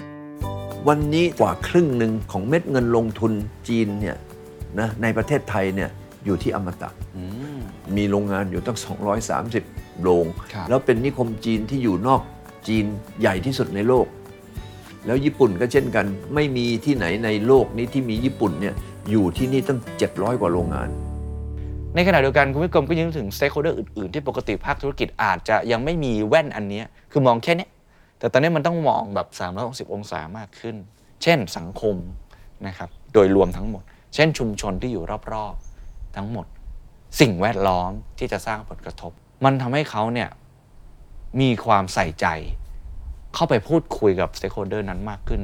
[0.03, 3.31] 20%วันนี้กว่าครึ่งหนึ่งของเม็ดเงินลงทุน
[3.67, 4.17] จีนเนี่ย
[4.79, 5.89] นะในประเทศไทยเนี่ย
[6.25, 7.23] อยู่ที่อมตะอื
[7.57, 7.59] ม
[7.97, 8.77] มีโรงงานอยู่ตั้ง
[9.39, 12.21] 230 โรงครับแล้วเป็นนิคมจีนที่อยู่นอก
[12.67, 12.85] จีน
[13.19, 14.07] ใหญ่ที่สุดในโลก
[15.05, 18.75] แล้วญี่ปุ่นก็เช่นกัน ไม่มีที่ไหนในโลกนี้ที่มีญี่ปุ่นเนี่ย
[19.11, 19.79] อยู่ที่นี่ตั้ง
[20.11, 20.89] 700 กว่าโรงงาน
[21.95, 27.67] ในขณะเดียวกันคุณวิกรมก็ยังถึง stakeholder อื่นๆ ที่ปกติภาคธุรกิจอาจจะยังไม่มีแว่นอันนี้คือมองแค่นี้
[28.19, 29.27] แต่ตอนนี้มันต้องมองแบบ
[29.61, 30.75] 360 องศามากขึ้น
[31.23, 31.95] เช่นสังคม
[32.67, 33.83] นะครับโดยรวมทั้งหมด
[34.15, 36.45] เช่นชุมชนที่อยู่รอบๆ ทั้งหมด
[37.19, 39.11] สิ่งแวดล้อมที่จะสร้างผลกระทบ
[39.45, 40.29] มันทำให้เขาเนี่ย
[41.41, 42.27] มีความใส่ใจ
[43.35, 45.41] เข้าไปพูดคุยกับ stakeholder นั้นมากขึ้น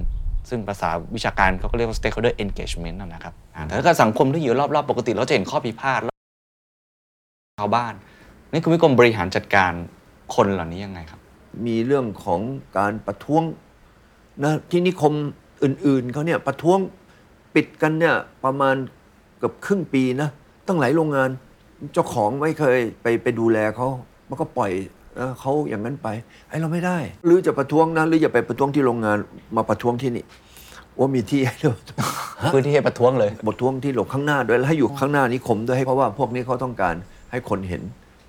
[0.49, 3.33] ซึ่งภาษาวิชาการเขาก็เรียกว่า stakeholder engagement นะนะครับ
[3.65, 6.16] แต่ถ้าเกิดสังคมที่อยู่รอบๆ ปกติเราจะเห็นข้อพิพาทแล้ว
[7.61, 7.93] ชาวบ้าน
[8.51, 9.71] นี่คุณวิกรมบริหารจัดการ
[10.35, 11.19] คนเหล่านี้ยังไงครับ
[11.65, 12.41] มีเรื่องของ
[12.77, 13.43] การประท้วง
[14.43, 15.13] นะที่นิคม
[15.63, 16.79] อื่นๆเขาเนี่ยประท้วง
[17.55, 18.15] ปิดกันเนี่ย
[18.45, 18.75] ประมาณ
[19.37, 20.29] เกือบครึ่งปีนะ
[20.67, 21.29] ตั้งหลายโรงงาน
[21.93, 23.87] เจ้าของไม่เคยไปไปดูแลเขา
[24.29, 24.71] มันก็ปล่อย
[25.15, 26.07] เออเขาอย่างนั้นไป
[26.49, 29.17] ไอ้เราไม่ได้ หรือจะประท้วงนะหรือจะไปประท้วงที่โรงงาน
[29.55, 30.25] มาประท้วงที่นี่
[30.99, 31.73] ว่ามีที่ให้เรา
[32.53, 36.95] พื้นที่ให้ประท้วงเลยประท้วงที่หลบข้างหน้าด้วยแล้วให้อยู่ข้างหน้านิคมด้วยเพราะว่าพวกนี้เขาต้องการ
[37.31, 37.81] ให้คนเห็น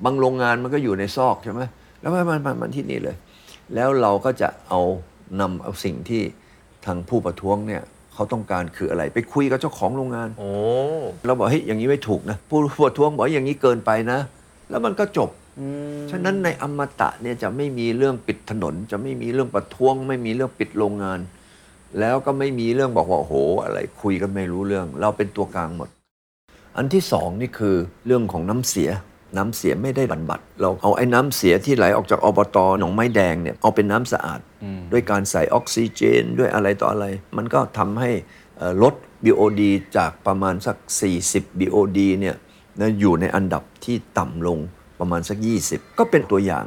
[0.04, 1.60] บางโรงงานมันก็อยู่ในซอกใช่ไหม
[2.00, 3.16] แล้วมันมันมันมันที่นี่เลย
[3.74, 4.80] แล้วเราก็จะเอา
[5.40, 6.22] นำเอาสิ่งที่
[6.86, 7.82] ทางผู้ประท้วงเนี่ย
[8.14, 10.50] เขาต้องการคืออะไร ไปคุยกับเจ้าของโรงงานโอ้
[11.26, 14.18] เราบอกเฮ้ยอย่างนี้ไม่ถูกนะผู้ประท้วงบอกอย่างนี้เกินไปนะ
[14.70, 15.30] แล้วมันก็จบ
[16.10, 21.18] ฉะนั้นในอมตะเนี่ยจะไม่มีเรื่องปิดถนน จะไม่มีเรื่องประท้วง ไม่มีเรื่องปิดโรงงาน
[22.00, 23.34] แล้วก็ไม่มีเรื่องบอกว่าโอ้โห
[23.64, 25.88] อะไรคุยกันไม่รู้เรื่อง เราเป็นตัวกลางหมด
[26.76, 27.76] อันที่สองนี่คือ
[28.06, 28.90] เรื่องของน้ำเสีย
[29.36, 34.40] น้ำเสียไม่ได้บรรบัด เราเอาไอ้น้ำเสียที่ไหลออกจากอบตหนองไม้แดงเนี่ยเอาเป็นน้ำสะอาด
[34.92, 38.10] ด้วยการใส่ออกซิเจนด้วยอะไรต่ออะไร มันก็ทำให้
[38.58, 39.62] เอ่อลด BOD
[39.96, 40.76] จากประมาณสัก
[41.18, 42.36] 40 BOD เนี่ย
[42.80, 44.58] นะอยู่ในอันดับที่ต่ำลง
[45.00, 46.64] ประมาณสัก 20 ก็เป็นตัวอย่าง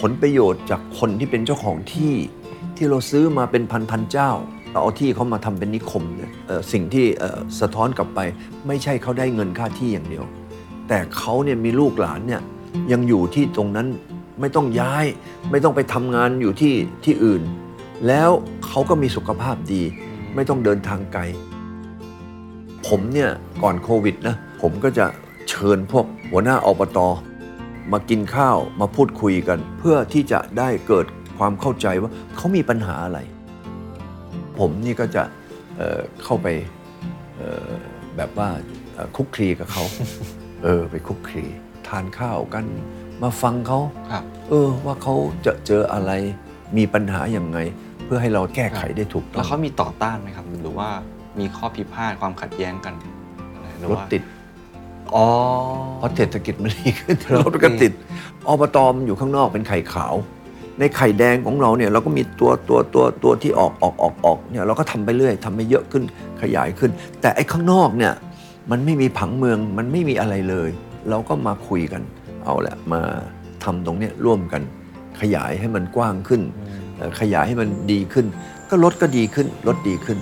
[0.00, 2.14] ผลประโยชน์จากคนที่เป็นเจ้าของที่
[2.76, 4.30] ที่เราซื้อมาเป็นพันๆเจ้า
[4.72, 6.30] เราเอาที่เขามาทำเป็นนิคมเนี่ย
[6.72, 7.06] สิ่งที่
[7.60, 8.20] สะท้อนกลับไป
[8.66, 10.24] ไม่ใช่เขาได้เงินค่าที่อย่างเดียว
[10.88, 12.42] แต่เขาเนี่ยมีลูกหลานเนี่ย
[12.92, 13.86] ยังอยู่ที่ตรงนั้น
[14.40, 15.04] ไม่ต้องย้าย
[15.50, 17.42] ไม่ต้องไปทำงานอยู่ที่ที่อื่น
[18.06, 18.30] แล้ว
[18.66, 19.82] เขาก็มีสุขภาพดี
[20.34, 21.22] ไม่ต้องเดินทางไกล
[22.86, 23.30] ผมเนี่ย
[23.62, 25.06] ก่อนโควิดนะผมก็จะ
[25.48, 26.98] เชิญพวกหัวหน้าอบต
[27.92, 31.06] มากินข้าวมาพูดคุยกัน เพื่อที่จะได้เกิด
[31.38, 33.18] ความเข้าใจว่าเขามีปัญหาอะไร
[34.58, 35.22] ผมนี่ก็จะ
[35.76, 36.46] เอ่อเข้าไป
[37.36, 37.70] เอ่อ
[38.16, 38.48] แบบว่า
[38.94, 39.84] เอ่อคลุกคลีกับเขา
[40.62, 41.44] เออ ไปคลุกคลี
[41.88, 42.66] ทานข้าวกัน
[43.22, 45.14] มาฟังเขาครับเออ ว่าเขา
[45.46, 46.12] จะเจออะไร
[46.76, 47.58] มีปัญหาอย่างไง
[48.04, 50.88] เพื่อให้เราแก้ไขได้ถูกต้แล้อวงเขามีต่อต้านไหมครับ หรือว่า
[51.38, 52.94] มีข้อพิพาทความขัดแย้งกัน
[53.54, 54.22] อะไรหรือรถว่าติด
[55.14, 55.26] อ๋อ
[55.98, 57.92] เพราะเศรษฐกิจมันดีขึ้นครับรถก็ติด
[58.48, 60.14] อบตมนอยู่ข้างนอกเป็นไข่ขาว
[60.78, 66.04] ในไข่แดงของเราเนี่ยเราก็มีตัวตัวตัวตัวที่ออกออกออกออกเนี่ยเราก็ทำไปเรื่อยทำไปเยอะขึ้น
[66.42, 68.12] ขยายขึ้น แต่ไอ้ข้างนอกเนี่ย
[68.70, 70.70] มันไม่มีผังเมืองมันไม่มีอะไรเลย
[71.10, 72.02] เราก็มาคุยกัน
[72.44, 73.00] เอาแหละมา
[73.64, 74.62] ทำตรงเนี้ยร่วมกัน
[75.20, 76.40] ขยายให้มันกว้างขึ้น
[76.96, 78.26] เอ่อขยายให้มันดีขึ้น
[78.70, 80.18] ก็รถก็ดีขึ้นรถดีขึ้น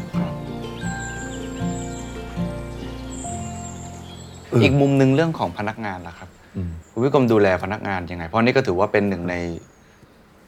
[4.48, 9.34] เอออีอีกมุมหนึ่งเรื่องของพนักงานล่ะครับอืมคุณวิกรมดูแลพนักงานยังไง เพราะนี่ก็ถือว่าเป็นหนึ่งใน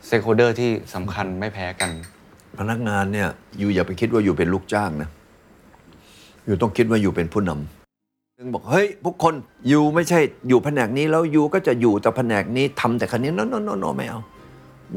[0.07, 1.91] stakeholder ที่สำคัญไม่แพ้กัน
[2.59, 5.09] พนักงานเนี่ยอยู่อย่าไปคิดว่าอยู่เป็นลูกจ้างนะ
[6.47, 9.35] อยู่ต้องคิดว่าอยู่เป็นผู้นำถึงบอกเฮ้ยพวกคน
[9.69, 14.21] อยู่ไม่ใช่อยู่แผนกนี้แล้วอยู่ก็จะอยู่แต่แผนกนี้ทำแต่คันนี้โนโนโนโนไม่เอา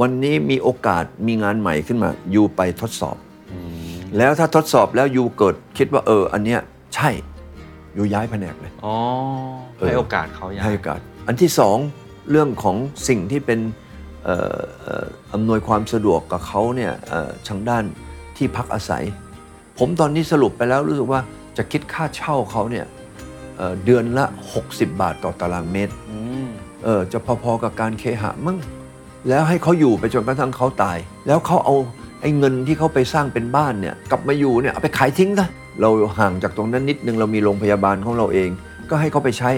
[0.01, 3.17] วันนี้มีโอกาสมีงานใหม่ขึ้นมาอยู่ไปทดสอบ
[4.17, 6.59] แล้วถ้าทดสอบแล้วอยู่เกิดคิดว่าเออ อันเนี้ย
[6.95, 7.09] ใช่
[7.95, 8.95] อยู่ย้ายแผนกเลยอ๋อ
[9.77, 11.77] เออให้โอกาสเขาอย่างให้โอกาส อันที่สอง
[12.31, 12.75] เรื่องของ
[13.07, 17.83] สิ่งที่เป็นเอ่อเอ่ออำนวยความสะดวกกับเขาเนี่ยเอ่อทางด้าน
[18.37, 19.03] ที่พักอาศัย
[19.79, 21.21] ผมตอนนี้สรุปไปแล้วรู้สึกว่า
[21.57, 22.85] จะคิดค่าเช่าเขาเนี่ย
[23.57, 24.25] เอ่อเดือนละ
[24.61, 26.47] 60 บาทต่อตารางเมตรอืม
[26.83, 28.57] เออจะพอๆกับการเคหะมั้ง
[29.29, 31.75] แล้วให้เขาอยู่ไปจนกระทั่งเขาตาย แล้วเขาเอา
[32.21, 35.47] ไอ้เงินที่เขาไปสร้างเป็นบ้านเนี่ยกลับมาอยู่เนี่ยเอาไปขายทิ้งซะ
[35.81, 38.49] เราห่างจากตรงนั้นนิดนึงเรามีโรงพยาบาลของเราเอง
[38.89, 39.51] ก็ให้เขาไปใช้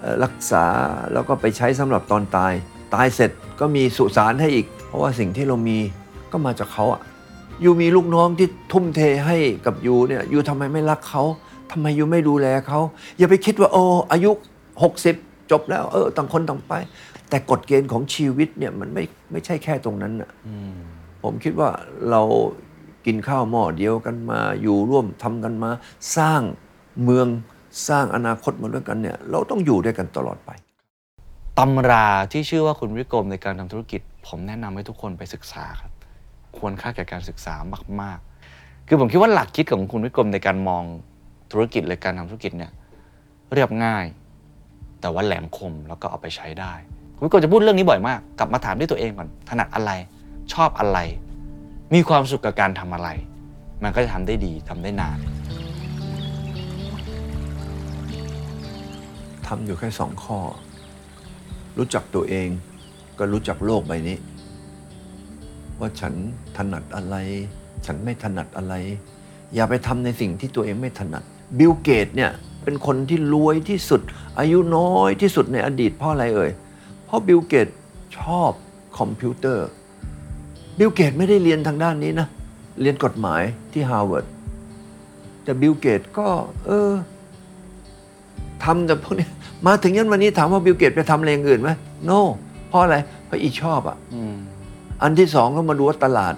[0.00, 0.64] เอ่อรักษา
[1.12, 2.52] แล้วก็ไปใช้สำหรับตอนตาย
[2.94, 5.78] ตายเสร็จก็มีสุสานให้อีก เพราะว่าสิ่งที่เรามี
[6.32, 7.00] ก็มาจากเขาอะ
[7.64, 11.22] ยูมีลูกน้องที่ทุ่มเทให้กับยูเนี่ยยูทำไมไม่รักเขา
[11.70, 12.80] ทำไมยูไม่ดูแลเขา
[13.18, 14.30] อย่าไปคิดว่าโอ้อายุ
[14.92, 16.72] 60 จบแล้วเออต่างคนต่างไป
[17.28, 20.74] แต่กฎเกณฑ์ของชีวิตเนี่ยมันไม่ไม่ใช่แค่ตรงนั้นอะอืม
[21.22, 21.70] ผมคิดว่า
[22.10, 22.22] เรา
[23.06, 25.70] กินข้าวหม้อเดียวกันมา อยู่ร่วมทำกันมา
[26.16, 26.40] สร้าง
[27.04, 27.26] เมือง
[27.88, 30.50] สร้างอนาคตมาด้วยกันเนี่ย เราต้องอยู่ด้วยกันตลอดไป
[31.58, 35.92] ตำราที่ชื่อว่าคุณวิกรมในการทำธุรกิจ ผมแนะนำให้ทุกคนไปศึกษาครับ
[36.56, 37.54] ควรค่าแก่การศึกษา
[38.00, 38.18] มาก
[38.52, 40.82] ๆ คือผมคิดว่าหลักคิดของคุณวิกรมในการมอง
[41.52, 42.72] ธุรกิจหรือการทำธุรกิจเนี่ย
[43.52, 44.04] เรียบง่าย
[45.00, 46.72] แต่ว่าแหลมคมแล้วก็เอาไปใช้ได้
[47.14, 49.90] คุณวิกรมจะพูดเรื่องนี้บ่อยมาก กลับมาถามด้วยตัวเองก่อนถนัดอะไร
[50.52, 50.98] ชอบอะไร
[51.94, 53.08] มีความสุขกับการทำอะไร
[53.82, 55.18] มันก็จะทำได้ดีทำได้นาน
[59.46, 60.38] ทำอยู่แค่สองข้อ
[61.78, 62.48] รู้จักตัวเอง
[63.18, 64.16] ก็รู้จักโลกใบนี้
[65.80, 66.14] ว่าฉัน
[66.56, 67.16] ถนัดอะไร
[67.86, 68.74] ฉันไม่ถนัดอะไร
[69.54, 71.22] อย่าไปทำในสิ่งที่ตัวเองไม่ถนัด
[71.58, 72.30] บิลเกตเนี่ย
[72.64, 74.00] เป็นคนที่รวยที่สุด
[74.38, 76.50] อายุน้อยที่สุดในอดีตเพราะอะไรเอ่ย
[77.04, 77.68] เพราะบิลเกต
[78.18, 78.52] ชอบ
[78.98, 79.66] คอมพิวเตอร์
[80.78, 82.28] บิลเกตไม่ได้เรียนทางด้านนี้นะ
[82.80, 84.24] เรียนกฎหมายที่ฮาร์วาร์ด
[85.44, 86.28] แต่บิลเกตก็
[86.66, 86.90] เออ
[88.64, 89.26] ทำแต่พวกนี้
[89.66, 91.70] มาถึงยันวันนี้ถามว่าบิลเกตไปทำอะไรอย่างอื่นไหม
[92.08, 92.20] no
[92.68, 92.96] เพราะอะไร
[93.26, 94.36] เพราะอีชอบอะ อืม
[95.02, 96.34] อันที่สองก็มาดูว่าตลาด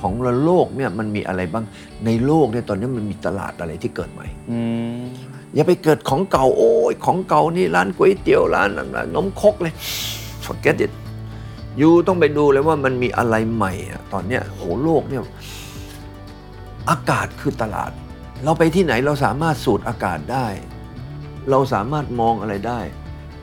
[0.00, 0.12] ของ
[0.44, 1.64] โลกเนี่ยมันมีอะไรบ้าง
[2.04, 4.60] ในโลกเนี่ยตอนนี้มันมีตลาดอะไรที่เกิดใหม่ อื
[5.00, 5.02] ม
[5.54, 8.68] อย่าไปเกิดของเก่าโอ้ยของเก่านี่ร้านก๋วยเตี๋ยวร้าน
[9.14, 9.74] นมครกเลย
[10.44, 10.92] forget it
[11.80, 15.22] ยูต้องไปดูเลยว่ามันมีอะไรใหม่อะตอนเนี้ยโหโลกเนี่ย
[16.90, 17.90] อากาศคือตลาด
[18.44, 20.46] เราไปที่ไหนเราสามารถสูดอากาศได้
[21.50, 22.80] เราสามารถมองอะไรได้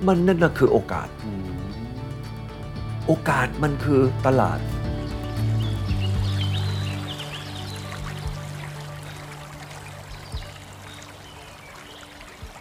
[0.07, 1.07] มันนั่นน่ะคือโอกาส
[3.07, 4.59] โอกาสมันคือตลาด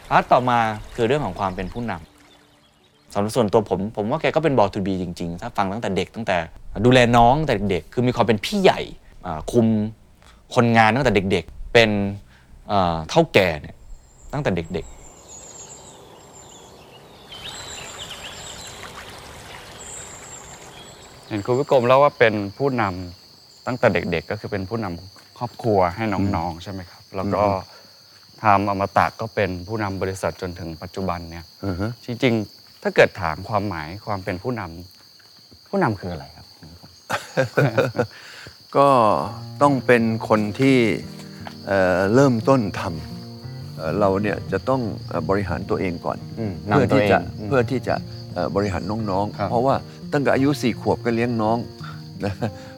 [0.09, 0.59] part ต่อมา
[0.95, 6.37] คือเรื่องของความเป็นผู้นำสำหรับส่วนตัวผม ผมว่าแกก็เป็น born to be จริง ๆ ถ้าฟังตั้งแต่เด็กตั้งแต่
[6.85, 8.81] ดูแลน้องตั้งแต่เด็กคือมีความเป็นพี่ใหญ่
[9.53, 9.67] คุม
[10.55, 11.91] คนงานตั้งแต่เด็ก ๆ เป็น
[12.69, 13.77] เอ่อเถ้าแก่เนี่ย
[14.33, 14.87] ตั้งแต่เด็ก
[21.29, 27.43] เห็นคุณวิกรมแล้วว่าเป็นผู้นำตั้งแต่เด็กๆ ก็คือเป็นผู้นำครอบครัวให้น้องๆใช่ไหมครับ แล้วก็
[28.43, 31.45] ทำอมตะก็เป็นผู้นำบริษัทจนถึงปัจจุบันเนี่ย
[32.05, 34.63] จริงๆถ้าเกิดถามความหมายความเป็นผู้น
[35.69, 36.47] ผู้นำคืออะไรครับ
[38.77, 38.89] ก็
[39.63, 40.79] ต้องเป็นคนที่
[41.67, 47.95] เอ่อเริ่มต้นทำเอ่อเราเนี่ยจะต้องเอ่อบริหารตัวเองก่อนอืมเพื่อนำตัวที่เองจะมเพื่อที่จะ
[48.35, 49.75] เอ่อบริหารน้องครับๆเพราะว่า
[50.13, 51.59] ตั้งแต่อายุสี่ขวบก็เลี้ยงน้อง
[52.25, 52.35] นะ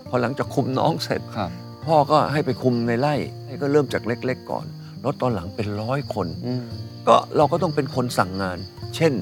[0.09, 1.51] พอหลังจากคุมน้องเสร็จ ครับ
[1.87, 3.15] พ่อก็ให้ไปคุมในไร่
[3.47, 4.67] ให้ก็เริ่มจากเล็ก ๆ ก่อน
[5.01, 6.65] แล้วตอนหลังเป็นร้อยคน อืม
[7.09, 8.59] ก็เราก็ต้องเป็นคนสั่งงาน
[8.97, 9.13] เช่น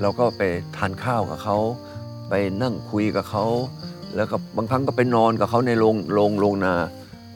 [0.00, 0.42] เราก็ไป
[0.76, 1.56] ทานข้าวกับเขา
[2.28, 3.44] ไปนั่งคุยกับเขา
[4.16, 6.74] แล้วก็บางครั้งก็ไปนอนกับเขาในโรงโรงโรงนา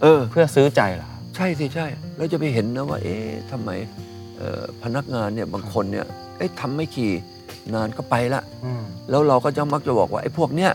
[0.03, 3.71] เออ เพื่อซื้อใจเหรอครับใช่สิใช่แล้วจะไปเห็นนะว่า เอ๊ะทำไม
[4.37, 6.07] เอ่อพนักงานเนี่ยบางคนเนี่ย
[6.37, 7.13] เอ๊ะทำไม่ขี่
[7.75, 8.48] นานก็ไปละอืม
[9.11, 10.71] แล้วเราก็จะมักจะบอกว่าไอ้พวกเนี้ย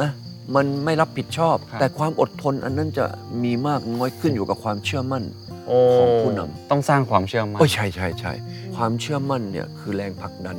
[0.00, 0.10] นะ
[0.56, 3.06] มันไม่รับผิดชอบครับแต่ความอดทนอันนั้นจะ
[3.44, 5.24] มีมากน้อยขึ้นอยู่กับความเชื่อมั่น
[5.66, 8.32] โอ้ของผู้นำต้องสร้างความเชื่อมั่นโอ้ยใช่ใช่ใช่
[8.76, 10.56] ความเชื่อมั่นเนี่ยคือแรงผลักดัน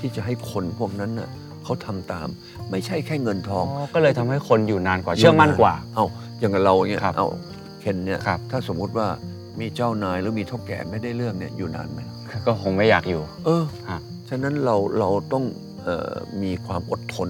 [0.00, 1.28] ที่จะให้คนพวกนั้นน่ะ
[1.64, 2.28] เขาทำตาม
[2.70, 6.04] ไม่ใช่แค่เงินทอ๋อองก็เลยทำให้คนอยู่นานกว่าเชื่อมั่นกว่า เอา
[6.40, 7.28] อย่างกับเราเนี่ยครับเอา
[7.80, 9.06] เคนเนี่ยครับถ้าสมมุติว่า
[9.60, 12.00] มีเจ้านายหรือมีเท่าแก่ไม่ได้เรื่องเนี่ยอยู่นานไหม
[12.46, 15.67] ก็คงไม่อยากอยู่ เออฮะฉะนั้นเราเราต้องเออ
[16.42, 17.28] มีความอดทน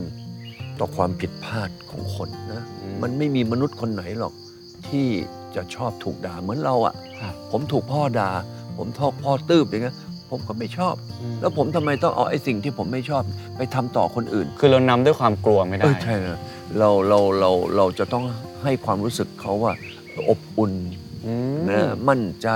[0.81, 4.33] ต่อความผิดพลาดของคนนะอืมมันไม่มีมนุษย์คนไหนหรอก
[4.89, 5.07] ที่
[5.57, 8.31] จะชอบถูกด่าเหมือนเราอะครับผมถูกพ่อด่า
[8.79, 9.97] ผมทอกพ่อตืบอย่างเงี้ย
[10.31, 13.23] ผมก็ไม่ชอบอืมแล้วผมทำไมต้องเอาไอ้สิ่งที่ผมไม่ชอบ
[13.57, 16.39] ไปทำต่อคนอื่น คือเรานำด้วยความกลัวไม่ได้เออใช่นะ
[16.79, 18.25] เราเราเราเราจะต้อง
[18.65, 19.73] ให้ความรู้สึกเขาว่า
[20.29, 20.73] อบอุ่น
[21.27, 22.49] อืมนะมั่นใจ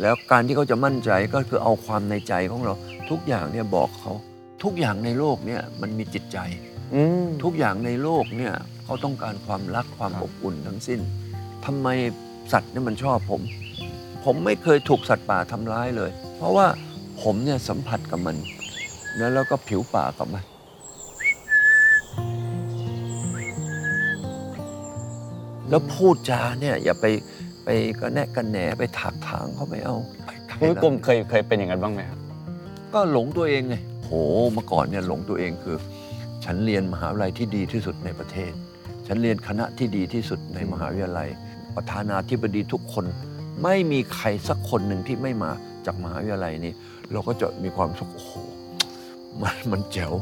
[0.00, 2.72] แล้วการที่เขาจะมั่นใจก็คือเอาความในใจของเรา
[3.10, 4.12] ทุกอย่างเนี่ยบอกเขา
[4.62, 6.38] ทุกอย่างในโลกเนี่ยมันมีจิตใจ
[6.94, 8.54] อืม ทุกอย่างในโลกเนี่ย
[8.84, 11.00] เขาต้องการความรักความครับอบอุ่นทั้งสิ้น
[11.66, 11.88] ทำไม
[12.52, 13.40] สัตว์เนี่ยมันชอบผม
[14.24, 16.66] ผมไม่เคยถูกสัตว์ป่าทำร้ายเลย เพราะว่า
[17.22, 18.36] ผมเนี่ยสัมผัสกับมัน
[19.20, 20.44] นะแล้วก็ผิวปากกับมัน
[25.68, 27.06] แล้วพูดจาเนี่ยอย่าไป
[27.64, 27.68] ไป
[28.00, 29.96] กระแนะกระแหนไปถากถางเขาไม่เอา
[30.26, 32.18] ไปไคุณวิกรมเคยเคยเป็นอย่างนั้นบ้างไหมครับ
[32.94, 33.91] ก็หลงตัวเองไงโห
[34.52, 35.76] เมื่อก่อนเนี่ยหลงตัวเองคือ
[36.44, 38.52] ฉันเรียนมหาวิทยาลัยที่ดีที่สุดในประเทศ
[39.06, 41.28] ฉันเรียนคณะที่ดีที่สุดในมหาวิทยาลัย
[41.76, 43.04] ประธานาธิบดีทุกคน
[43.62, 45.50] ไม่มีใครสักคนหนึ่งที่ไม่มา
[45.86, 46.72] จากมหาวิทยาลัยนี้
[47.12, 48.32] เราก็จะมีความสุขโอ้โห
[49.42, 50.12] มันมันเจ๋ว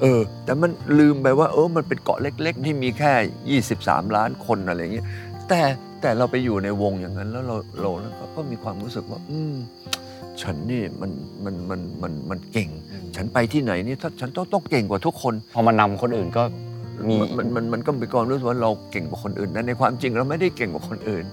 [0.00, 5.06] เออ แต่มันลืมไปว่า เออมันเป็นเกาะเล็ก ๆ ที่มีแค่ 23 ล้านคนอะไรอย่างเงี้ย
[5.48, 5.60] แต่
[6.00, 7.90] แต่เราไปอยู่ในวงอย่างนั้น แล้วเราเรา
[8.36, 9.54] ก็มีความรู้สึกว่า อืม
[10.42, 11.10] ฉันนี่มัน
[11.44, 12.70] มันมันมันมันเก่ง
[13.16, 16.42] ฉันไปที่ไหนนี่ถ้าฉันต้องต้องเก่งกว่าทุกคน พอมานำคนอื่นก็
[17.08, 21.24] มี มันมันมันก็มีความรู้สึกว่าเราเก่งกว่าคนอื่นนะในความจริงเราไม่ได้เก่งกว่าคนอื่น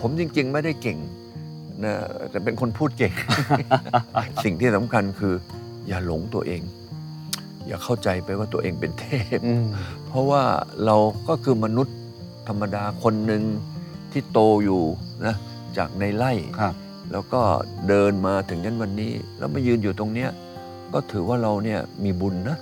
[0.00, 0.98] ผมจริง ๆ ไม่ได้เก่ง
[1.84, 1.94] นะ
[2.30, 3.12] แต่เป็นคนพูดเก่ง
[4.44, 5.34] สิ่งที่สำคัญคือ
[5.88, 6.62] อย่าหลงตัวเอง
[7.66, 9.04] อย่าเข้าใจไปว่าตัวเองเป็นเท
[9.36, 9.66] พอืม
[10.08, 10.42] เพราะว่า
[10.84, 10.96] เรา
[11.28, 11.96] ก็คือมนุษย์
[12.48, 13.42] ธรรมดาคนหนึ่ง
[14.12, 14.82] ที่โตอยู่
[15.26, 15.34] นะ
[15.76, 16.74] จากในไร่ครับ
[17.12, 17.40] แล้วก็
[17.88, 20.30] เดินมาถึงยันวันนี้ แล้วมายืนอยู่ตรงเนี้ย
[20.92, 22.58] ก็ถือว่าเราเนี่ยมีบุญนะ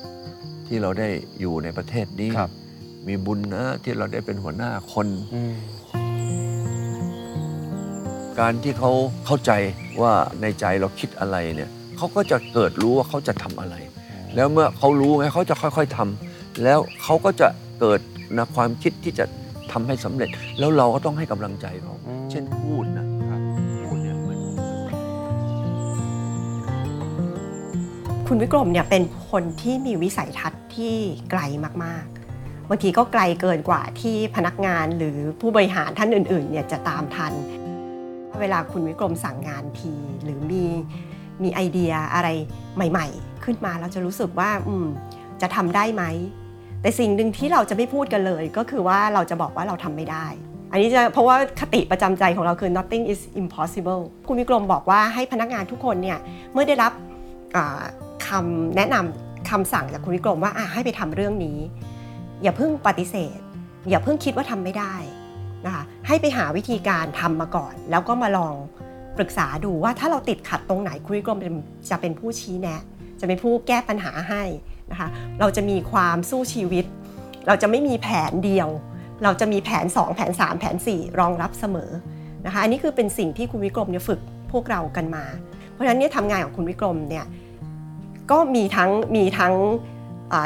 [0.66, 1.08] ที่เราได้
[1.40, 2.50] อยู่ในประเทศนี้ ครับ
[3.08, 5.54] มีบุญนะที่เราได้เป็นหัวหน้าคน อืม
[8.40, 8.92] การที่เขา
[9.26, 9.52] เข้าใจ
[10.02, 13.74] ว่าในใจเราคิดอะไรเนี่ยเขาก็จะเกิดรู้ว่าเขาจะทำอะไร
[14.34, 17.48] แล้วเมื่อเขารู้ไงเขาจะค่อยๆทำแล้วเขาก็จะ
[17.80, 18.00] เกิด
[18.36, 19.24] นะความคิดที่จะ
[19.72, 23.06] ทำให้สำเร็จ แล้วเราก็ต้องให้กำลังใจเขาอืม เช่นพูดนะ
[28.30, 30.96] คุณวิกรมเนี่ยเป็นคนที่มีวิสัยทัศน์ที่
[31.30, 31.40] ไกล
[31.84, 37.32] มากๆ บางทีก็ไกลเกินกว่าที่พนักงานหรือผู้บริหารท่านอื่นๆเนี่ยจะตามทัน
[38.40, 40.64] เวลาคุณวิกรมสั่งงานทีหรือมี
[41.42, 42.28] มีไอเดียอะไร
[42.76, 44.86] ใหม่ ๆ ขึ้นมาเราจะรู้สึกว่าอืม
[45.42, 46.04] จะทำได้ไหม
[46.80, 50.26] แต่สิ่งหนึ่งที่เราจะไม่พูดกันเลย ก็คือว่าเราจะบอกว่าเราทำไม่ได้
[50.72, 56.18] อันนี้จะเพราะว่าคติประจำใจของเราคือ nothing is impossible คุณวิกรมบอกว่าให้พนักงานทุกคนเนี่ย
[56.52, 56.92] เมื่อได้รับ
[58.28, 61.58] อ่าแนะนำคำสั่งจากคุณวิกรมว่าอะให้ไปทำเรื่องนี้
[62.42, 63.38] อย่าเพิ่งปฏิเสธ
[63.90, 64.94] อย่าเพิ่งคิดว่าทำไม่ได้
[65.66, 68.54] นะคะให้ไปหาวิธีการทำมาก่อน แล้วก็มาลอง
[69.16, 71.38] ปรึกษาดูว่าถ้าเราติดขัดตรงไหนคุณวิกรม
[71.90, 72.80] จะเป็นผู้ชี้แนะ
[73.20, 74.42] จะเป็นผู้แก้ปัญหาให้
[74.90, 75.08] นะคะ
[75.40, 76.84] เราจะมีความสู้ชีวิต
[77.46, 78.68] เราจะไม่มีแผนเดียว
[79.22, 81.90] เราจะมีแผน 2 แผน 3 แผน 4 รองรับเสมอ
[82.46, 84.20] นะคะอันนี้คือเป็นสิ่งที่คุณวิกรมเนี่ยฝึก
[84.52, 85.24] พวกเรากันมา
[85.72, 87.24] เพราะฉะนั้นเนี่ยทำงานของคุณวิกรมเนี่ย
[88.30, 89.54] ก็มีทั้งมีทั้ง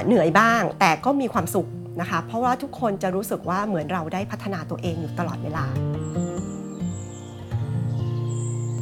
[0.07, 1.69] เหนื่อยบ้าง แต่ก็มีความสุข
[2.01, 5.65] นะคะ เพราะว่าทุกคนจะรู้สึกว่าเหมือนเราได้พัฒนาตัวเองอยู่ตลอดเวลา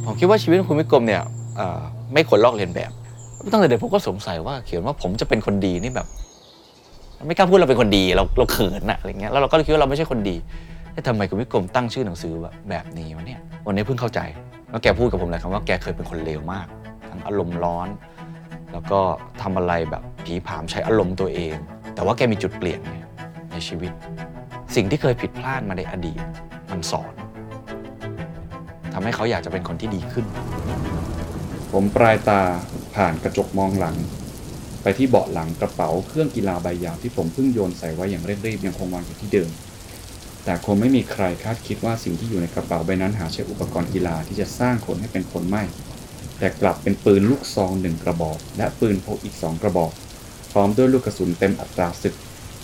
[0.04, 1.22] ผมคิดว่าชีวิตของคุณวิกรมเนี่ย
[2.12, 2.92] ไม่ควรลอกเลียนแบบ
[3.52, 6.06] ตั้งแต่เด็กผมก็สงสัยว่าเขียนว่าผมจะเป็นคนดีนี่แบบ
[7.26, 10.36] ไม่กล้าพูดเราเป็นคนดีเราเราเขินอะอะไรเงี้ยแล้วเราก็คิดว่าเราไม่ใช่คนดี
[10.92, 14.20] เอ๊ะทำไมคุณวิกรมตั้งชื่อหนังสือแบบแบบนี้วะเนี่ยวันนี้เพิ่งเข้าใจ
[14.70, 16.66] แล้วแกพูดกับผมเลยคำว่าแกเคยเป็นคนเลวมาก
[17.10, 17.88] ทั้งอารมณ์ร้อน
[18.72, 19.00] แล้วก็
[19.42, 21.56] ทำอะไรแบบผีผามใช้อารมณ์ตัวเอง
[21.94, 22.80] แต่ว่าแกมีจุดเปลี่ยน
[23.52, 23.92] ในชีวิต
[24.74, 26.20] สิ่งที่เคยผิดพลาดมาในอดีต
[26.70, 27.12] มันสอน
[28.92, 30.26] ทำให้เขาอยากจะเป็นคนที่ดีขึ้น
[31.72, 32.40] ผมปลายตา
[32.94, 33.96] ผ่านกระจกมองหลัง
[34.82, 39.50] ไปที่เบาะหลังกระเป๋าเครื่องกีฬาใบยาวที่ผมเพิ่งโยนใส่ไว้อย่างเร่งรีบยังคงวางอยู่ที่เดิม
[40.44, 45.62] แต่คงไม่มีใครคาดคิดว่าสิ่งที่อยู่ในกระเป๋าใบนั้นหาใช่อุปกรณ์กีฬาที่จะสร้างคนให้เป็นคนไม่
[46.38, 49.92] แต่กลับเป็นปืนลูกซองหนึ่งกระบอก และปืนพกอีกสองกระบอก
[50.52, 52.14] พร้อมด้วยลูกกระสุนเต็มอัตราศึก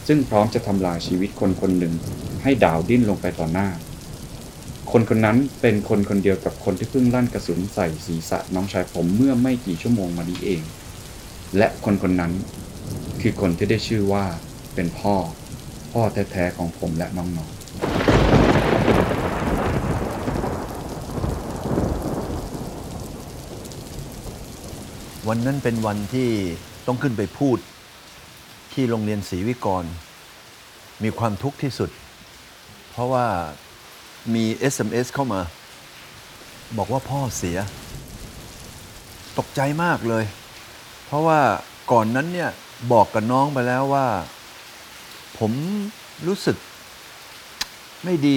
[0.07, 1.95] ซึ่งพร้อมจะทำลายชีวิตคนคนหนึ่ง
[2.43, 3.69] ให้ดาวดิ้นลงไปต่อหน้า
[4.93, 10.63] คนคนนั้นเป็นคนคนเดียวกับคนที่เพิ่งลั่นกระสุนใส่ศีรษะน้องชายผมเมื่อไม่กี่ชั่วโมงมานี้เอง
[11.57, 12.33] และคนคนนั้น
[13.21, 14.25] คือคนที่ได้ชื่อว่า
[14.75, 15.15] เป็นพ่อ
[15.93, 17.54] พ่อแท้ๆของผมและน้อง
[25.29, 26.31] วันนั้นเป็นวันที่
[26.87, 27.59] ต้องขึ้นไปพูด
[28.73, 29.85] ที่โรงเรียนศรีวิกร
[31.03, 31.91] มีความทุกข์ที่สุด
[32.91, 33.27] เพราะว่า
[34.35, 35.41] มี SMS เข้ามา
[36.77, 37.59] บอกว่าพ่อเสีย
[39.39, 40.25] ตกใจมากเลย
[41.07, 41.41] เพราะว่า
[41.93, 42.51] ก่อนนั้นเนี่ย
[42.93, 44.07] บอกกับน้องไปแล้วว่า
[45.39, 45.53] ผม
[46.27, 46.57] รู้สึก
[48.05, 48.37] ไม่ดี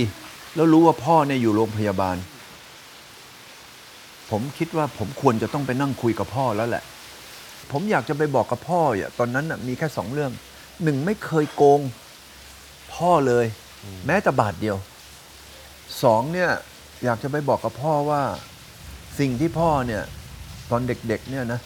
[0.56, 2.16] แล้วรู้ว่าพ่อเนี่ยอยู่โรงพยาบาล
[4.32, 6.84] ผมคิดว่าผมควรจะต้องไปนั่งคุยกับพ่อแล้วแหละ
[7.72, 10.32] ผมอยากจะไปบอกกับพ่ออะตอนนั้นน่ะมีแค่สองเรื่อง
[10.84, 11.82] หนึ่งไม่เคยโกง
[12.96, 13.46] พ่อเลย
[14.06, 14.78] แม้แต่บาทเดียว
[16.04, 16.50] สองเนี่ย
[17.04, 18.22] อยากจะไปบอกกับพ่อว่า
[19.20, 20.04] สิ่งที่พ่อเนี่ย
[20.72, 21.60] ตอนเด็กๆเนี่ยนะ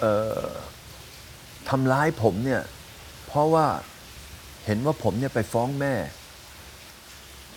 [0.00, 0.12] เอ่
[0.44, 0.46] อ
[1.68, 2.62] ทำร้ายผมเนี่ย
[3.26, 3.66] เพราะว่า
[4.66, 5.94] เห็นว่าผมเนี่ยไปฟ้องแม่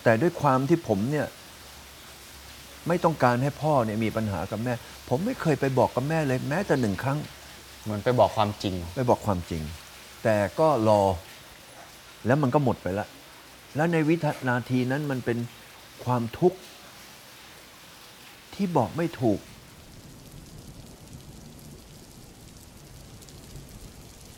[0.04, 1.28] แต่ด้วยความที่ผมเนี่ย
[2.88, 4.74] ไม่ต้องการให้พ่อเนี่ยมีปัญหากับแม่
[5.10, 7.20] ผมไม่เคยไปบอกกับแม่เลยแม้แต่หนึ่งครั้ง
[7.84, 9.62] เหมือนไปบอกความจริง ไปบอกความจริง
[10.24, 11.02] แต่ก็รอ
[12.26, 13.08] แล้วมันก็หมดไปละ
[13.76, 14.16] แล้วในวิ
[14.50, 15.38] นาทีนั้นมันเป็น
[16.06, 16.58] ความทุกข์
[18.54, 19.40] ที่บอกไม่ถูก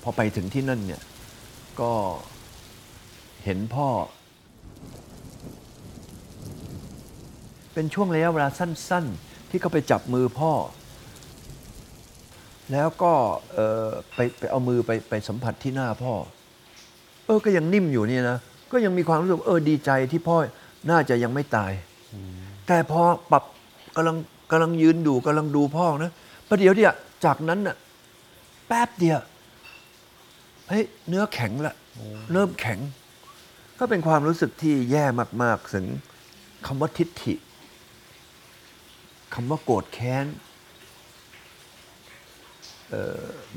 [0.04, 1.02] พอไปถึงที่นั่นเนี่ย
[1.82, 1.92] ก็
[3.44, 3.88] เห็นพ่อ
[7.74, 10.54] เป็นช่วงระยะเวลาสั้น ๆ ที่เขาไปจับมือพ่อ
[12.72, 13.14] แล้วก็
[14.16, 16.14] ไปไปเอามือไปไปสัมผัสที่หน้าพ่อ
[17.26, 18.38] เออก็ยังนิ่มอยู่เนี่ยนะ
[18.72, 20.38] ก็ยังมีความรู้สึกเออดีใจที่พ่อ
[20.90, 21.72] น่าจะยังไม่ตาย
[22.68, 23.02] แต่พอ
[23.32, 23.44] ปรับ
[23.96, 24.18] กำลัง
[24.52, 26.12] กำลังยืนดูกำลังดูพ่อนะ
[26.50, 26.94] ประเดี๋ยวเดียว
[27.26, 27.76] จากนั้นน่ะ
[28.68, 29.20] แป๊บเดียว
[30.70, 31.76] เฮ้ยเนื้อแข็งละ
[32.34, 32.80] เริ่มแข็ง
[33.80, 35.06] ก็เป็นความรู้สึกที่แย่
[35.44, 35.86] มาก ๆ ถึง
[36.66, 37.34] คำว่าทิฏฐิ
[39.34, 40.26] คำว่าโกรธแค้น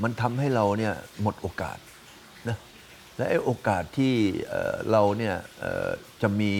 [0.03, 1.77] มันทำให้เราเนี่ยหมดโอกาส
[2.49, 2.57] นะ
[3.17, 4.13] และไอ้โอกาสที่
[4.49, 5.35] เเราเนี่ย
[6.21, 6.51] จะมี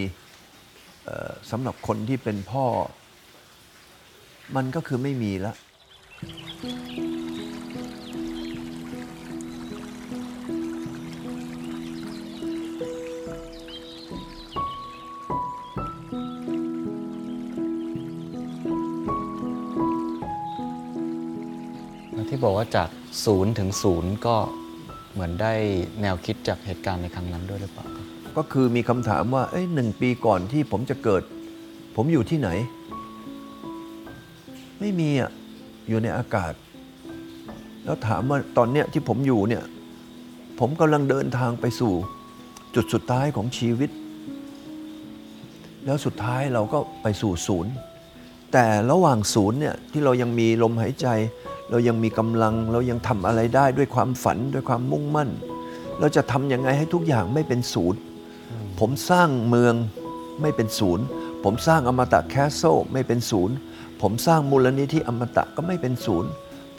[1.52, 2.66] สำหรับคนที่เป็นพ่อ
[4.56, 5.56] มันก็คือไม่มีแล้ว
[22.28, 22.90] ที่บอกว่าจาก
[23.26, 24.36] ศูนย์ถึงศูนย์ก็
[25.14, 25.54] เหมือนได้
[26.02, 28.06] แนวคิดจากเหตุการณ์ในครั้งนั้นด้วยหรือเปล่าครับ
[28.38, 31.24] ก็คือมีคำถามว่าเอ้ยหนึ่งปีก่อนที่ผมจะเกิด
[31.96, 32.50] ผมอยู่ที่ไหน
[34.80, 35.32] ไม่มีอะ
[35.90, 36.54] อยู่ในอากาศ
[37.84, 39.64] แล้วถามว่าตอนเนี้ยที่ผมอยู่เนี่ย
[40.60, 41.94] ผมกำลังเดินทางไปสู่
[42.76, 43.90] จุดสุดท้ายของชีวิต
[45.86, 47.72] แล้วสุดท้ายเราก็ไปสู่ศูนย์
[48.54, 51.08] แต่ระหว่างศูนย์เนี่ยที่เรายังมีลมหายใจ
[51.72, 55.30] เรายังมีกำลังเรายังทำอะไรได้ด้วยความฝันด้วยความมุ่งมั่น
[56.00, 58.00] เราจะทำยังไงให้ทุกอย่างไม่เป็นศูนย์
[58.80, 59.74] ผมสร้างเมือง
[60.42, 61.04] ไม่เป็นศูนย์
[61.44, 62.62] ผมสร้างอมตะแคสโซ
[62.94, 63.56] ไม่เป็นศูนย์
[64.02, 66.30] ผมสร้างมูลนิธิอมตะก็ไม่เป็นศูนย์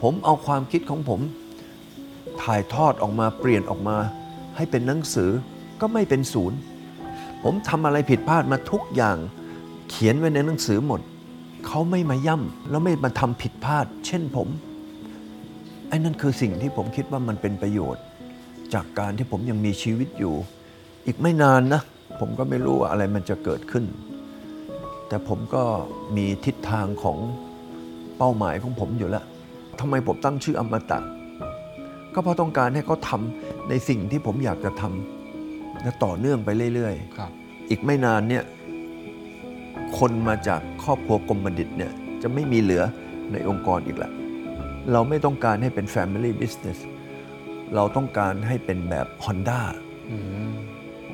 [0.01, 1.21] ผมเอาความคิดของผม
[2.41, 3.97] ถ่ายทอดออกมาเปลี่ยนออกมา
[4.55, 5.31] ให้เป็นหนังสือ
[5.81, 6.57] ก็ไม่เป็นศูนย์
[7.43, 9.17] ผมทำอะไรผิดพลาดมาทุกอย่าง
[9.89, 11.01] เขียนไว้ในหนังสือหมด
[11.67, 14.47] เขาไม่มาย่ำแล้วไม่มาทำผิดพลาด เช่นผม
[15.89, 18.03] ไอ้นั่นคือสิ่งที่ผมคิดว่ามันเป็นประโยชน์
[18.73, 20.35] จากการที่ผมยังมีชีวิตอยู่
[21.05, 21.81] อีกไม่นานนะ
[22.19, 23.85] ผมก็ไม่รู้ว่าอะไรมันจะเกิดขึ้น
[25.07, 25.63] แต่ผมก็
[26.17, 27.17] มีทิศทางของ
[28.17, 29.25] เป้าหมายของผมอยู่แล้ว
[29.79, 30.99] ทำไมผมตั้งชื่ออมตะ
[32.13, 38.43] ก็เพราะต้องการให้เขาทำในสิ่งที่ผมอยากจะทำและต่อเนื่องไปเรื่อยครับๆอีกไม่นานเนี่ย
[39.99, 42.83] คนมาจากครอบครัวกรมบัณฑิตเนี่ยจะไม่มีเหลือ
[43.31, 44.13] ในองค์กรอีกแล้ว
[44.91, 46.79] เราไม่ต้องการให้เป็น Family Business
[47.75, 49.61] เราต้องการให้เป็นแบบ Honda
[50.11, 50.17] อื
[50.49, 50.53] ม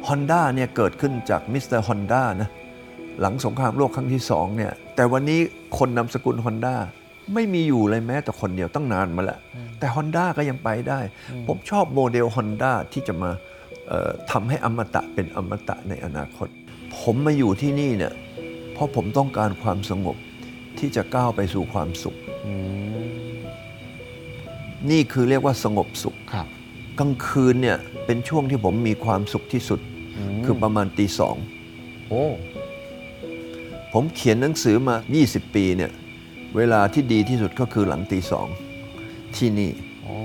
[0.08, 2.50] Honda เนี่ยเกิดขึ้นจาก Mister Honda นะ
[3.22, 5.40] หลังสงครามโลกครั้งที่สองเนี่ยแต่วันนี้
[5.78, 6.76] คนนามสกุล Honda
[7.34, 9.40] ไม่มีอยู่เลยแม้แต่คนเดียวตั้งนานมาแล้ว
[9.80, 11.00] แต่ Honda ก็ยังไปได้
[11.48, 13.32] ผมชอบโมเดล Honda ที่จะมา
[13.88, 16.48] เอ่อทำให้อมตะเป็นอมตะในอนาคต
[17.00, 18.14] ผมมาอยู่ที่นี่เนี่ย
[18.74, 20.18] เพราะผมต้องการความสงบ
[20.80, 22.54] ที่จะก้าวไปสู่ความสุขอื
[23.04, 23.05] ม
[24.92, 26.48] นี่คือเรียกว่าสงบสุขครับ
[27.00, 29.80] กลางคืนเนี่ยเป็นช่วงที่ผมมีความสุขที่สุด
[30.36, 31.36] มคือประมาณตีสอง
[32.08, 32.24] โอ้
[33.94, 34.96] ผมเขียนหนังสือมา
[35.26, 35.92] 20 ปีเนี่ย
[36.56, 38.48] เวลาที่ดีที่สุดก็คือหลังตีสอง
[39.36, 39.72] ที่นี่
[40.04, 40.16] โอ้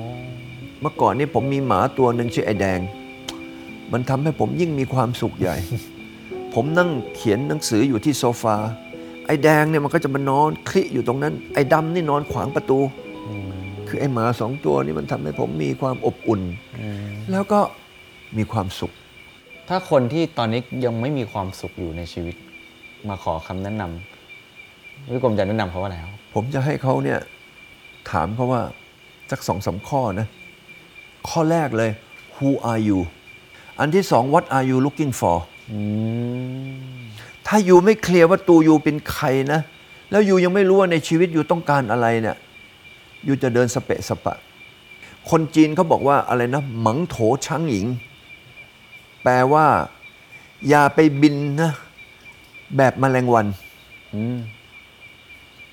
[0.81, 2.81] เมื่อก่อนนี่ผมมีหมาตัวหนึ่งชื่อไอ้แดง
[3.93, 5.57] มันทำให้ผมยิ่งมีความสุขใหญ่
[6.55, 8.57] ผมนั่งเขียนหนังสืออยู่ที่โซฟา
[9.27, 12.79] ไอ้แดงเนี่ยมันก็จะมานอนคลิอยู่ตรงนั้น ไอ้ดำนี่นอนขวางประตู
[13.29, 13.60] อืม
[13.91, 16.43] คือไอ้หมาสองตัวนี่มันทำให้ผมมีความอบอุ่น
[16.81, 17.61] อืมแล้วก็
[18.37, 18.93] มีความสุข
[19.69, 22.37] ถ้าคนที่ตอนนี้ยังไม่มีความสุขอยู่ในชีวิต
[23.09, 27.19] มาขอคำแนะนำพี่กรมจะแนะนำเขาว่าอะไรครับผมจะให้เขาเนี่ย
[28.11, 28.63] ถามเขาว่า
[29.31, 30.27] สักสองสามข้อนะ
[31.29, 31.91] ข้อแรกเลย
[32.37, 33.01] who are you
[33.79, 35.37] อันที่สอง what are you looking for
[35.71, 35.79] อื
[36.69, 36.71] ม
[37.47, 39.61] ถ้าอยู่ไม่เคลียร์ว่าตูอยู่เป็นใครนะ
[40.11, 42.50] แล้วอยู่ยังไม่รู้ว่าในชีวิตอยู่ต้องการอะไรเนี่ยอ
[43.29, 44.37] ยู่จะเดินสเปะสปะ
[45.31, 47.17] คนจีนเขาบอกว่าอะไรนะหมังโถ
[47.47, 47.87] ช้างหญิง
[49.23, 49.67] แปลว่า
[50.69, 51.73] อย่าไปบินนะ
[52.77, 53.47] แบบแมลงวัน
[54.15, 54.39] อืม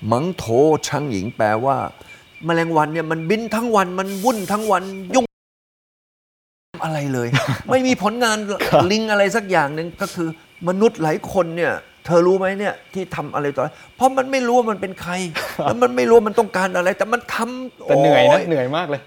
[0.07, 0.45] หมังโถ
[0.87, 1.77] ช้างหญิง แปลว่า
[2.45, 4.83] แมลงวันเนี่ยมันบินทั้งวันมันวุ่นทั้งวัน
[5.15, 5.25] ยุ่ง
[6.83, 7.27] อะไรเลย
[7.69, 8.37] ไม่มีผลงาน
[8.91, 10.29] ลิงอะไรสักอย่างหนึ่งก็คือ
[10.67, 11.73] มนุษย์หลายคนเนี่ย
[12.07, 15.13] เธอรู้ไหมเนี่ยที่ทำอะไรต่ออะไรเพราะมันไม่รู้ว่ามันเป็นใคร
[15.63, 19.01] แล้วมันไม่รู้ว่ามันต้องการอะไร แต่มันทำแต่เหนื่อยนะโเหนื่อยมากเลย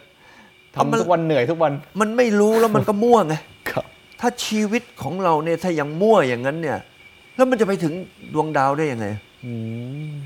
[0.72, 3.34] เอามันทำทุกวันเหนื่อยทุกวัน มันไม่รู้แล้วมันก็มั่วไง
[3.70, 3.84] ครับ
[4.20, 6.78] ถ้าชีวิตของเราเนี่ยถ้ายังมั่วอย่างนั้นเนี่ย
[7.36, 7.92] แล้วมันจะไปถึง
[8.34, 9.06] ดวงดาวได้ยังไง
[9.46, 9.52] อื
[10.12, 10.16] ม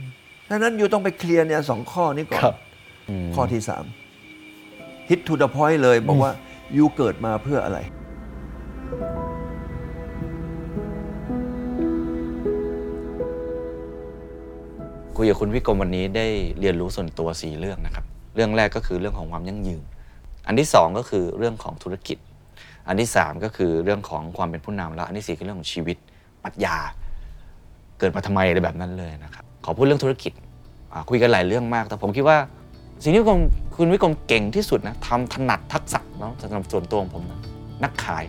[0.51, 2.55] ดังนั้น you ต้องไปเคลียร์เนี่ยสองข้อนี้ก่อนครับ
[3.35, 3.85] ข้อที่สาม
[5.11, 6.33] ฮิตทูด e p พอยต์เลยบอกว่า
[6.77, 7.79] you เกิดมาเพื่ออะไร
[15.19, 16.27] คุยกับคุณวิกรมวันนี้ได้
[16.61, 18.05] เรียนรู้ส่วนตัวสี่เรื่องนะครับ
[18.35, 19.83] เรื่องแรกก็คือเรื่องของความยั่งยืน
[20.47, 22.19] อันที่สองก็คือเรื่องของธุรกิจ
[22.89, 25.97] อันที่สามก็คือเรื่องของความเป็นผู้นำแล้วอันที่สี่คือเรื่องของชีวิต
[26.45, 26.77] ปรัชญา
[27.99, 30.33] เกิดมาทำไมอะไรแบบนั้นเลยนะครับขอพูดเรื่องธุรกิจ
[31.11, 32.39] คุยกันหลายเรื่องมาก แต่ผมคิดว่า
[33.03, 33.39] สิ่งที่คุณ
[33.77, 37.41] คุณวิกรมเก่งที่สุดนะทำถนัดทักษะเนาะสำหรับส่วนตัวของผมนะ
[37.85, 38.25] นักขาย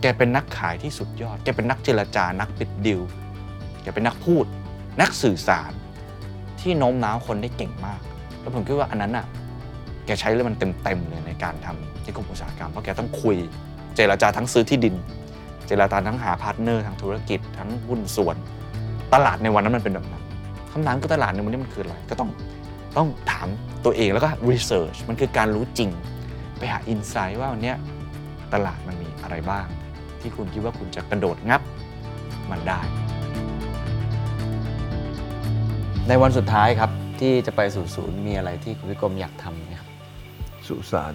[0.00, 3.00] แกเป็นนักขายที่สุดยอด แกเป็นนักเจรจา นักปิดดิว
[3.82, 4.44] แกเป็นนักพูด
[5.00, 5.72] นักสื่อสาร
[6.60, 8.00] ที่โน้มน้าวคนได้เก่งมาก
[8.40, 9.26] แล้วผมคิดว่าอันนั้นน่ะ
[10.06, 13.36] แกใช้แล้วมันเต็มๆเลยในการทำที่กรมอุตสาหกรรมเพราะแกต้องคุย
[13.96, 14.94] เจรจาทั้งซื้อที่ดิน
[15.66, 18.36] เจรจาทั้งหา partner ทางธุรกิจ ทั้งหุ้นส่วน
[19.14, 20.22] ตลาดในวันนั้นมันเป็นแบบนั้น
[20.72, 22.30] คำถามคือตลาดในวันนี้มันคืออะไรก็ต้อง
[22.96, 23.48] ต้องถาม
[23.84, 25.90] ตัวเองแล้วก็ research มันคือการรู้จริง
[26.58, 27.72] ไปหา insight ว่าวันนี้
[28.54, 29.66] ตลาดมันมีอะไรบ้าง
[30.20, 31.62] ที่คุณคิดว่าคุณจะกระโดดงับ
[32.50, 32.80] มันได้
[36.12, 36.90] ในวันสุดท้ายครับ
[37.20, 39.88] ที่จะไปสู่ศูนย์มีอะไรที่คุณวิกรมอยากทำไหมครับ
[40.68, 41.14] สุสาน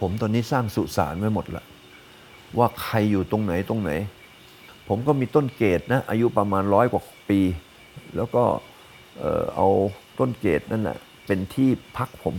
[0.00, 1.64] ผมตอนนี้สร้างสุสานไว้หมดละ
[2.58, 3.90] ว่าใครอยู่ตรงไหนตรงไหน
[4.88, 7.40] ผมก็มีต้นเกตนะ อายุประมาณร้อยกว่าปี
[8.16, 8.44] แล้วก็
[9.18, 9.68] เอ่อเอา
[10.18, 12.34] ต้นเกตนั่นแหะเป็นที่พักผม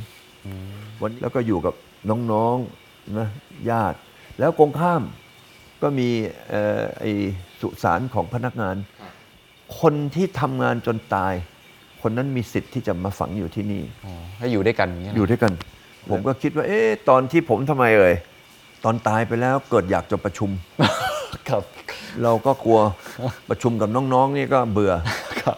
[1.02, 1.74] วันแล้วก็อยู่กับ
[2.10, 3.28] น้องๆนะ
[3.70, 3.98] ญาติ
[4.40, 5.04] แล้วกงข้าม
[5.82, 6.10] ก็มี
[6.50, 7.06] เอ่อไอ
[7.62, 8.78] สุสานของพนักงาน
[9.80, 11.34] คนที่ทำงานจนตาย
[12.02, 15.52] คนนั้นมีสิทธิ์ที่จะมาฝังอยู่ที่นี่อ๋อให้อยู่ด้วยกันอย่างเงี้ยเหรอยู่ด้วยกัน
[16.10, 18.16] ผมก็คิดว่า เอ๊ะตอนที่ผมทำไมเอ่ย
[18.84, 20.50] ตอนตายไปแล้วเกิดอยากจะประชุม
[21.50, 21.64] ครับ
[22.24, 22.80] เราก็กลัว
[23.50, 24.94] ประชุมกับน้องๆนี่ก็เบื่อ
[25.42, 25.58] ครับ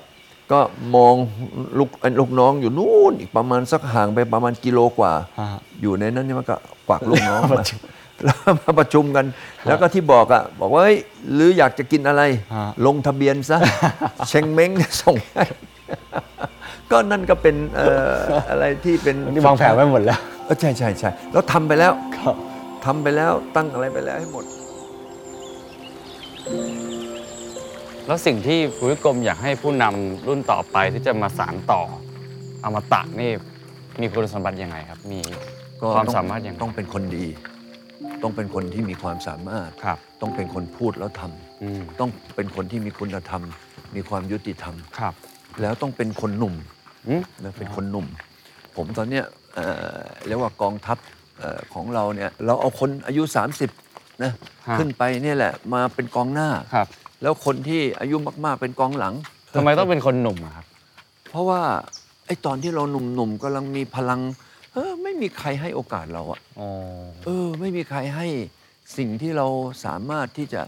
[0.51, 0.59] ก็
[0.95, 1.13] มอง
[1.77, 1.89] ลูก
[2.19, 5.47] ลูกน้องอยู่นู่นอีกประมาณสักห่างไปประมาณกิโลกว่าฮะ
[5.81, 6.55] อยู่ในนั้นนี่มันก็
[6.87, 7.79] กวักลูกน้องปมาระชุม
[8.23, 9.25] แล้วมาประชุมกัน
[9.65, 10.97] แล้วก็ที่บอกอะบอกว่าเฮ้ย
[11.33, 12.21] หรืออยากจะกินอะไร
[12.55, 13.57] ฮะ ลงทะเบียนซะ
[14.27, 15.43] เชงเม้งส่งให้
[16.91, 18.15] ก็นั่นก็เป็นเอ่อ
[18.49, 22.35] อะไรที่เป็นนี่วางแผนไว้หมดแล้ว เออใช่ใช่ใช่แล้วทำไปแล้วครับ
[22.85, 24.45] ทำไปแล้วตั้งอะไรไปแล้วให้หมด
[28.07, 31.81] แล้วสิ่งที่คุณวิกรมอยากให้ผู้นำรุ่นต่อไปที่จะมาสานต่อ
[32.63, 33.29] อมตะนี่
[34.01, 35.19] มีคุณสมบัติยังไงครับ มี
[35.81, 37.25] ก็ความต้องสามารถอย่างไรต้องเป็นคนดี
[38.23, 43.43] ต้องเป็นคนที่มีความสามารถ ครับ ต้องเป็นคนพูดแล้วทำอืมต้องเป็นคนที่มีคุณธรรม
[43.95, 45.13] มีความยุติธรรม ครับ
[45.61, 46.55] แล้วต้องเป็นคนหนุ่ม
[47.07, 48.07] อืม นะเป็นคนหนุ่ม
[48.75, 49.65] ผมตอนเนี้ยเอ่
[49.95, 49.97] อ
[50.27, 50.97] เรียกว่ากองทัพ
[51.39, 53.23] เอ่อของเราเนี่ยเราเอาคนอายุ
[53.71, 54.31] 30นะ
[54.67, 56.87] ฮะ ขึ้นไปเนี่ยแหละมาเป็นกองหน้า ครับ
[57.21, 58.15] แล้วคนที่อายุ
[58.45, 59.13] มาก ๆ เป็นกองหลัง
[59.55, 60.65] ทำไมต้องเป็นคนหนุ่มอะครับ
[61.29, 61.61] เพราะว่า
[62.25, 66.69] ไอ้ตอนที่เราหนุ่มๆกำลังมีพลังเออไม่มีใครให้โอกาสเราอะอ๋อ
[67.25, 68.27] เออ ไม่มีใครให้
[68.97, 69.47] สิ่งที่เรา
[69.85, 70.61] สามารถที่จะ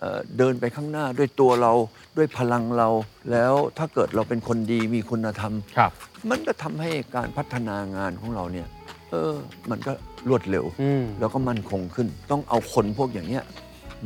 [0.00, 1.72] เอ่อเดินไปข้างหน้าด้วยตัวเรา
[2.16, 2.88] ด้วยพลังเรา
[3.32, 5.92] แล้วถ้าเกิดเราเป็นคนดีมีคุณธรรม ครับ
[6.30, 8.68] มันก็ทำให้การพัฒนางานของเราเนี่ย
[9.10, 9.34] เออ
[9.70, 9.92] มันก็
[10.28, 13.44] รวดเร็ว อืมแล้วก็มั่นคงขึ้น ต้องเอาคนพวกอย่างเนี้ย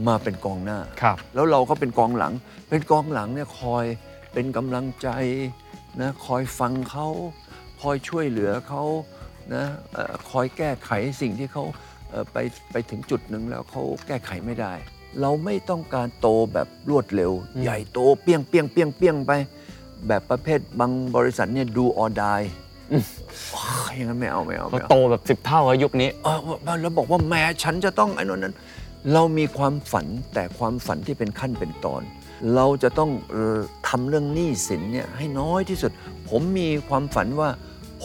[0.08, 2.32] มาเป็นกองหน้า ครับ แล้วเราก็เป็นกองหลัง
[2.68, 3.84] เป็นกองหลังเนี่ยคอย
[4.32, 5.08] เป็นกำลังใจ
[6.00, 7.06] นะ คอยฟังเขา
[7.82, 8.82] คอยช่วยเหลือเขา
[9.54, 10.90] นะเอ่อคอยแก้ไข
[11.20, 11.64] สิ่งที่เขา
[12.10, 12.36] เอ่อไป
[12.72, 14.72] ไปถึงจุดหนึ่งแล้วเขาแก้ไขไม่ได้
[15.20, 19.32] เราไม่ต้องการโตแบบรวดเร็วอืมใหญ่โตเปี้ยงเปี้ยงเปี้ยงเปี้ยงไป
[20.08, 22.40] แบบประเภทบางบริษัทเนี่ยดูออดาย
[23.96, 28.54] อย่างนั้นไม่เอาไม่เอาเขาไม่เอาโตแบบสิบเท่าอะยุคนี้เออแล้วบอกว่าแม่ฉันจะต้องไอ้นนนั้น
[29.12, 32.02] เรามีความฝันแต่ความฝันที่เป็นขั้นเป็นตอน
[32.54, 35.90] เราจะต้องเอ่อทำเรื่องหนี้สินเนี่ยให้น้อยที่สุด
[36.28, 37.48] ผมมีความฝันว่า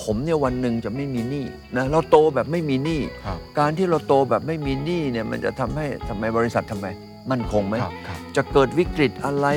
[0.01, 1.45] ผมเนี่ยวันหนึ่งจะไม่มีหนี้
[1.77, 6.87] นะเราโตแบบไม่มีหนี้ครับการที่เราโตแบบไม่มีหนี้เนี่ยมันจะทำให้ทำไมบริษัททำไม
[7.31, 9.47] มั่นคงไหมครับครับจะเกิดวิกฤตอะไร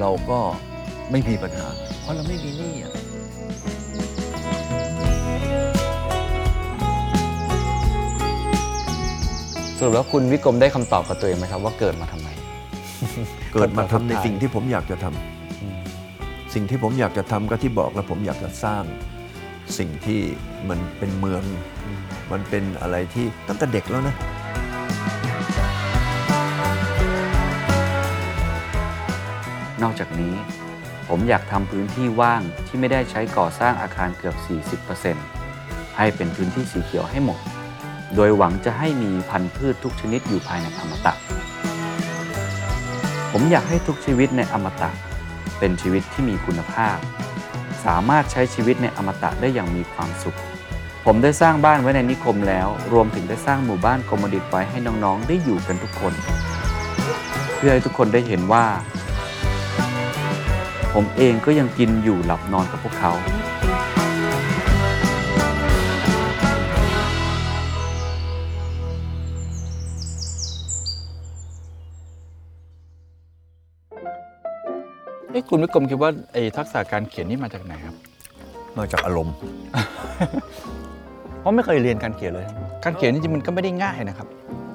[0.00, 0.38] เราก็
[1.10, 1.68] ไม่มีปัญหา
[2.02, 2.92] เพราะเราไม่มีหนี้อะ
[9.78, 12.28] สรุปแล้วคุณวิกรมได้คำตอบกับตัวเองไหมครับว่าเกิดมาทำไม
[13.54, 18.82] เกิดมาทำในคำตอบสุดท้ายสิ่งที่ผมอยากจะทำสิ่งที่ผมอยากจะทำก็ที่บอกแล้วผมอยากจะสร้าง
[19.78, 20.20] สิ่งที่
[20.68, 21.42] มันเป็นเมือง
[22.32, 24.16] มันเป็นอะไรที่ตั้งแต่เด็กแล้วนะ
[29.82, 30.34] นอกจากนี้
[31.08, 34.36] ผมอยากทำพื้นที่ว่างที่ไม่ได้ใช้ก่อสร้างอาคารเกือบ
[35.16, 37.38] 40%ให้เป็นพื้นที่สีเขียวให้หมด
[38.16, 41.12] โดยหวังจะให้มีพันธุ์พืชทุกชนิดอยู่ภายในอมตะ
[43.32, 44.90] ผมอยากให้ทุกชีวิตในอมตะ
[45.58, 46.96] เป็นชีวิตที่มีคุณภาพ
[47.84, 50.38] สามารถใช้ชีวิตในอมตะได้อย่างมีความสุข
[51.04, 56.14] ผมได้สร้างบ้านไว้ในนิคมแล้ว รวมถึงได้สร้างหมู่บ้านโกมดิตไว้ให้น้องๆ ได้อยู่กันทุกคน
[57.56, 58.64] เพื่อให้ทุกคนได้เห็นว่า
[60.94, 63.12] ผมเองก็ยังกินอยู่หลับนอนกับพวกเขา
[75.50, 77.94] คุณวิกรมคิดว่าไอ้ทักษะการเขียนนี่มาจากไหนครับ
[78.78, 79.34] มาจากอารมณ์
[81.40, 82.46] เพราะไม่เคยเรียนการเขียนเลย
[82.84, 84.28] การเขียนนี่จริงๆมันก็ไม่ได้ง่ายนะครับ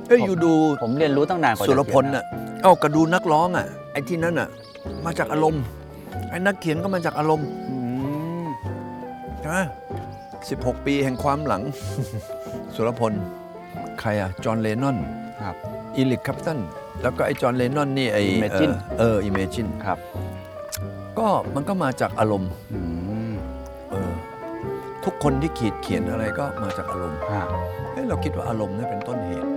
[0.07, 0.53] เอ้ยอยู่ดู
[0.83, 2.23] ผมเรียนรู้ตั้งนานกว่าสุจะรเขียนพลน่ะ
[2.61, 4.49] เอ้าก็ดูนักร้องอะไอ้ที่นั่นอะ
[5.05, 5.63] มาจากอารมณ์
[6.29, 7.75] ไอ้นักเขียนก็มาจากอารมณ์อื
[8.43, 8.45] ม
[9.39, 9.57] ใช่ไหม
[10.49, 11.61] สิบหกปีแห่งความหลัง
[12.75, 13.13] สุรพล
[13.99, 14.97] ใครอะ John Lennon
[15.41, 15.55] ครับ
[15.95, 16.59] Eric Clapton
[17.01, 19.97] แล้วก็ไอ้ John Lennon นี่ไอ้ Imagine เออ Imagine ครับ
[21.19, 22.79] ก็มันก็มาจากอารมณ์อื
[23.31, 23.35] ม
[23.89, 24.11] เออ
[25.03, 27.41] ทุกคนที่ขีดเขียนอะไรก็มาจากอารมณ์อ่า
[27.91, 29.47] เฮ้ยเราคิดว่าอารมณ์นี่เป็นต้นเหตุ